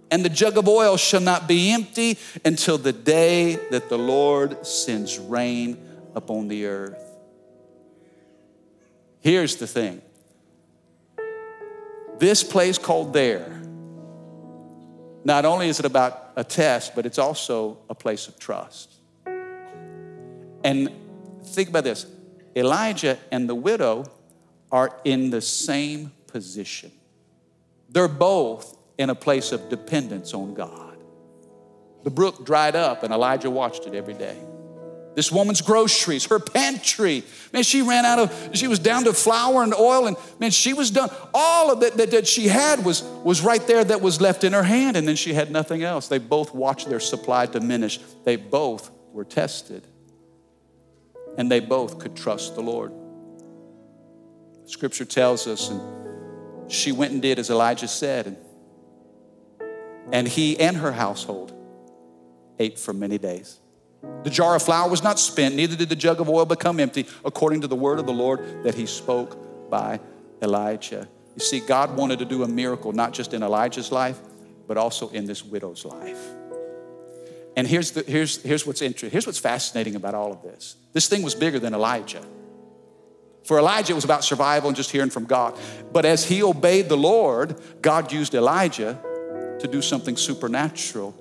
and 0.10 0.26
the 0.26 0.30
jug 0.30 0.58
of 0.58 0.68
oil 0.68 0.98
shall 0.98 1.22
not 1.22 1.48
be 1.48 1.72
empty 1.72 2.18
until 2.44 2.80
the 2.80 2.94
day 2.94 3.56
that 3.70 3.88
the 3.88 4.00
Lord 4.00 4.66
sends 4.66 5.20
rain 5.20 5.78
upon 6.16 6.48
the 6.48 6.66
earth. 6.66 7.04
Here's 9.20 9.58
the 9.58 9.68
thing 9.68 10.02
this 12.20 12.44
place 12.44 12.78
called 12.78 13.14
there 13.14 13.58
not 15.28 15.44
only 15.44 15.68
is 15.68 15.78
it 15.78 15.86
about 15.86 16.32
a 16.38 16.44
test, 16.44 16.96
but 16.96 17.06
it's 17.06 17.18
also 17.18 17.80
a 17.90 17.96
place 17.96 18.30
of 18.30 18.40
trust. 18.40 18.94
And 20.64 20.90
think 21.44 21.68
about 21.68 21.84
this 21.84 22.06
Elijah 22.56 23.18
and 23.30 23.50
the 23.50 23.56
widow 23.56 24.06
are 24.72 24.98
in 25.04 25.30
the 25.30 25.42
same 25.42 26.14
position. 26.28 26.94
They're 27.90 28.08
both 28.08 28.78
in 28.98 29.10
a 29.10 29.16
place 29.16 29.52
of 29.52 29.68
dependence 29.68 30.34
on 30.34 30.54
God. 30.54 30.98
The 32.04 32.10
brook 32.10 32.46
dried 32.46 32.78
up, 32.78 33.04
and 33.04 33.14
Elijah 33.14 33.50
watched 33.50 33.86
it 33.86 33.94
every 33.94 34.14
day. 34.14 34.38
This 35.18 35.32
woman's 35.32 35.62
groceries, 35.62 36.26
her 36.26 36.38
pantry. 36.38 37.24
Man, 37.52 37.64
she 37.64 37.82
ran 37.82 38.06
out 38.06 38.20
of, 38.20 38.50
she 38.54 38.68
was 38.68 38.78
down 38.78 39.06
to 39.06 39.14
flour 39.14 39.64
and 39.64 39.74
oil, 39.74 40.06
and 40.06 40.16
man, 40.40 40.52
she 40.52 40.76
was 40.76 40.92
done. 40.92 41.10
All 41.34 41.72
of 41.72 41.80
that, 41.80 41.98
that, 41.98 42.12
that 42.12 42.28
she 42.28 42.48
had 42.48 42.86
was, 42.86 43.02
was 43.02 43.42
right 43.42 43.66
there 43.66 43.84
that 43.84 44.00
was 44.00 44.22
left 44.22 44.44
in 44.44 44.54
her 44.54 44.62
hand, 44.62 44.96
and 44.96 45.08
then 45.08 45.16
she 45.16 45.34
had 45.34 45.50
nothing 45.50 45.82
else. 45.82 46.08
They 46.08 46.20
both 46.20 46.54
watched 46.54 46.88
their 46.88 47.00
supply 47.00 47.48
diminish. 47.48 47.98
They 48.26 48.36
both 48.36 48.92
were 49.12 49.26
tested, 49.26 49.88
and 51.36 51.50
they 51.50 51.62
both 51.62 51.98
could 51.98 52.16
trust 52.16 52.54
the 52.54 52.62
Lord. 52.62 52.94
Scripture 54.66 55.06
tells 55.06 55.48
us, 55.48 55.72
and 55.72 56.72
she 56.72 56.92
went 56.92 57.14
and 57.14 57.24
did 57.24 57.40
as 57.40 57.50
Elijah 57.50 57.88
said, 57.88 58.28
and, 58.28 58.38
and 60.12 60.28
he 60.28 60.60
and 60.60 60.78
her 60.78 60.92
household 60.92 61.54
ate 62.60 62.78
for 62.78 62.94
many 62.94 63.18
days. 63.18 63.60
The 64.24 64.30
jar 64.30 64.56
of 64.56 64.64
flour 64.64 64.90
was 64.90 65.04
not 65.04 65.20
spent, 65.20 65.56
neither 65.56 65.76
did 65.76 65.90
the 65.90 65.96
jug 65.96 66.20
of 66.20 66.28
oil 66.30 66.46
become 66.46 66.80
empty, 66.80 67.06
according 67.24 67.62
to 67.62 67.68
the 67.68 67.76
word 67.76 68.00
of 68.00 68.06
the 68.06 68.14
Lord 68.14 68.64
that 68.64 68.76
he 68.76 68.86
spoke 68.86 69.70
by 69.70 70.00
Elijah. 70.42 71.08
You 71.36 71.42
see, 71.42 71.60
God 71.60 71.96
wanted 71.96 72.20
to 72.20 72.26
do 72.26 72.44
a 72.44 72.48
miracle, 72.48 72.92
not 72.92 73.14
just 73.14 73.34
in 73.34 73.44
Elijah's 73.44 73.92
life, 73.92 74.20
but 74.68 74.78
also 74.78 75.10
in 75.10 75.26
this 75.26 75.46
widow's 75.46 75.86
life. 75.86 76.20
And 77.56 77.68
here's, 77.68 77.92
the, 77.92 78.04
here's, 78.04 78.42
here's 78.44 78.68
what's 78.68 78.82
interesting. 78.82 79.12
Here's 79.12 79.26
what's 79.26 79.40
fascinating 79.40 79.96
about 79.96 80.14
all 80.14 80.32
of 80.32 80.42
this. 80.42 80.76
This 80.94 81.08
thing 81.08 81.24
was 81.24 81.34
bigger 81.34 81.60
than 81.60 81.74
Elijah. 81.74 82.24
For 83.46 83.58
Elijah, 83.58 83.94
it 83.94 83.96
was 83.96 84.04
about 84.04 84.24
survival 84.24 84.68
and 84.68 84.76
just 84.76 84.92
hearing 84.92 85.10
from 85.10 85.26
God. 85.26 85.58
But 85.94 86.06
as 86.06 86.26
he 86.26 86.44
obeyed 86.44 86.90
the 86.90 86.98
Lord, 86.98 87.60
God 87.82 88.12
used 88.12 88.36
Elijah 88.36 89.00
to 89.60 89.68
do 89.68 89.82
something 89.82 90.18
supernatural 90.18 91.16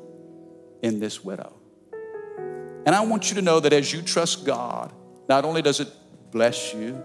in 0.83 0.99
this 0.99 1.25
widow. 1.25 1.55
And 2.87 2.95
I 2.95 3.05
want 3.05 3.29
you 3.31 3.35
to 3.35 3.43
know 3.43 3.59
that 3.59 3.73
as 3.73 3.93
you 3.93 4.01
trust 4.01 4.47
God, 4.47 4.93
not 5.29 5.45
only 5.45 5.61
does 5.61 5.81
it 5.81 5.89
bless 6.31 6.73
you, 6.73 7.03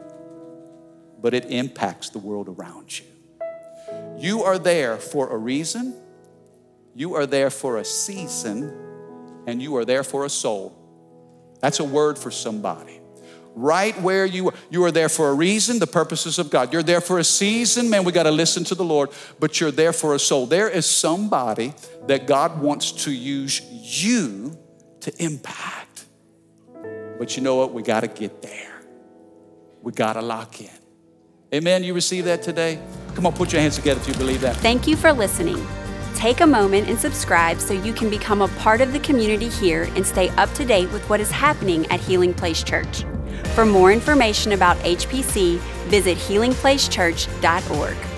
but 1.19 1.33
it 1.33 1.45
impacts 1.45 2.09
the 2.09 2.19
world 2.19 2.47
around 2.47 2.99
you. 2.99 3.05
You 4.19 4.43
are 4.43 4.59
there 4.59 4.97
for 4.97 5.29
a 5.29 5.37
reason, 5.37 5.95
you 6.93 7.15
are 7.15 7.25
there 7.25 7.49
for 7.49 7.77
a 7.77 7.85
season, 7.85 8.71
and 9.47 9.59
you 9.59 9.75
are 9.77 9.83
there 9.83 10.03
for 10.03 10.23
a 10.23 10.29
soul. 10.29 10.77
That's 11.61 11.79
a 11.79 11.83
word 11.83 12.19
for 12.19 12.29
somebody. 12.29 12.99
Right 13.53 13.99
where 14.01 14.25
you 14.25 14.49
are, 14.49 14.53
you 14.69 14.83
are 14.83 14.91
there 14.91 15.09
for 15.09 15.29
a 15.29 15.33
reason, 15.33 15.79
the 15.79 15.87
purposes 15.87 16.37
of 16.37 16.51
God. 16.51 16.71
You're 16.71 16.83
there 16.83 17.01
for 17.01 17.17
a 17.17 17.23
season, 17.23 17.89
man, 17.89 18.03
we 18.03 18.11
got 18.11 18.23
to 18.23 18.31
listen 18.31 18.63
to 18.65 18.75
the 18.75 18.85
Lord, 18.85 19.09
but 19.39 19.59
you're 19.59 19.71
there 19.71 19.93
for 19.93 20.13
a 20.13 20.19
soul. 20.19 20.45
There 20.45 20.69
is 20.69 20.85
somebody 20.85 21.73
that 22.05 22.27
God 22.27 22.61
wants 22.61 22.91
to 23.05 23.11
use 23.11 23.61
you 23.71 24.57
to 25.01 25.23
impact. 25.23 26.05
But 27.17 27.35
you 27.37 27.43
know 27.43 27.55
what? 27.55 27.73
We 27.73 27.83
got 27.83 28.01
to 28.01 28.07
get 28.07 28.41
there. 28.41 28.81
We 29.81 29.91
got 29.91 30.13
to 30.13 30.21
lock 30.21 30.61
in. 30.61 30.69
Amen. 31.53 31.83
You 31.83 31.93
receive 31.93 32.25
that 32.25 32.41
today? 32.41 32.79
Come 33.15 33.25
on, 33.25 33.33
put 33.33 33.51
your 33.51 33.61
hands 33.61 33.75
together 33.75 33.99
if 33.99 34.07
you 34.07 34.13
believe 34.13 34.41
that. 34.41 34.55
Thank 34.57 34.87
you 34.87 34.95
for 34.95 35.11
listening. 35.11 35.65
Take 36.15 36.41
a 36.41 36.47
moment 36.47 36.87
and 36.87 36.99
subscribe 36.99 37.59
so 37.59 37.73
you 37.73 37.93
can 37.93 38.09
become 38.09 38.41
a 38.41 38.47
part 38.59 38.79
of 38.79 38.93
the 38.93 38.99
community 38.99 39.49
here 39.49 39.83
and 39.95 40.05
stay 40.05 40.29
up 40.29 40.51
to 40.53 40.65
date 40.65 40.91
with 40.91 41.07
what 41.09 41.19
is 41.19 41.31
happening 41.31 41.85
at 41.87 41.99
Healing 41.99 42.33
Place 42.33 42.63
Church. 42.63 43.03
For 43.55 43.65
more 43.65 43.91
information 43.91 44.51
about 44.53 44.77
HPC, 44.77 45.57
visit 45.89 46.17
healingplacechurch.org. 46.17 48.10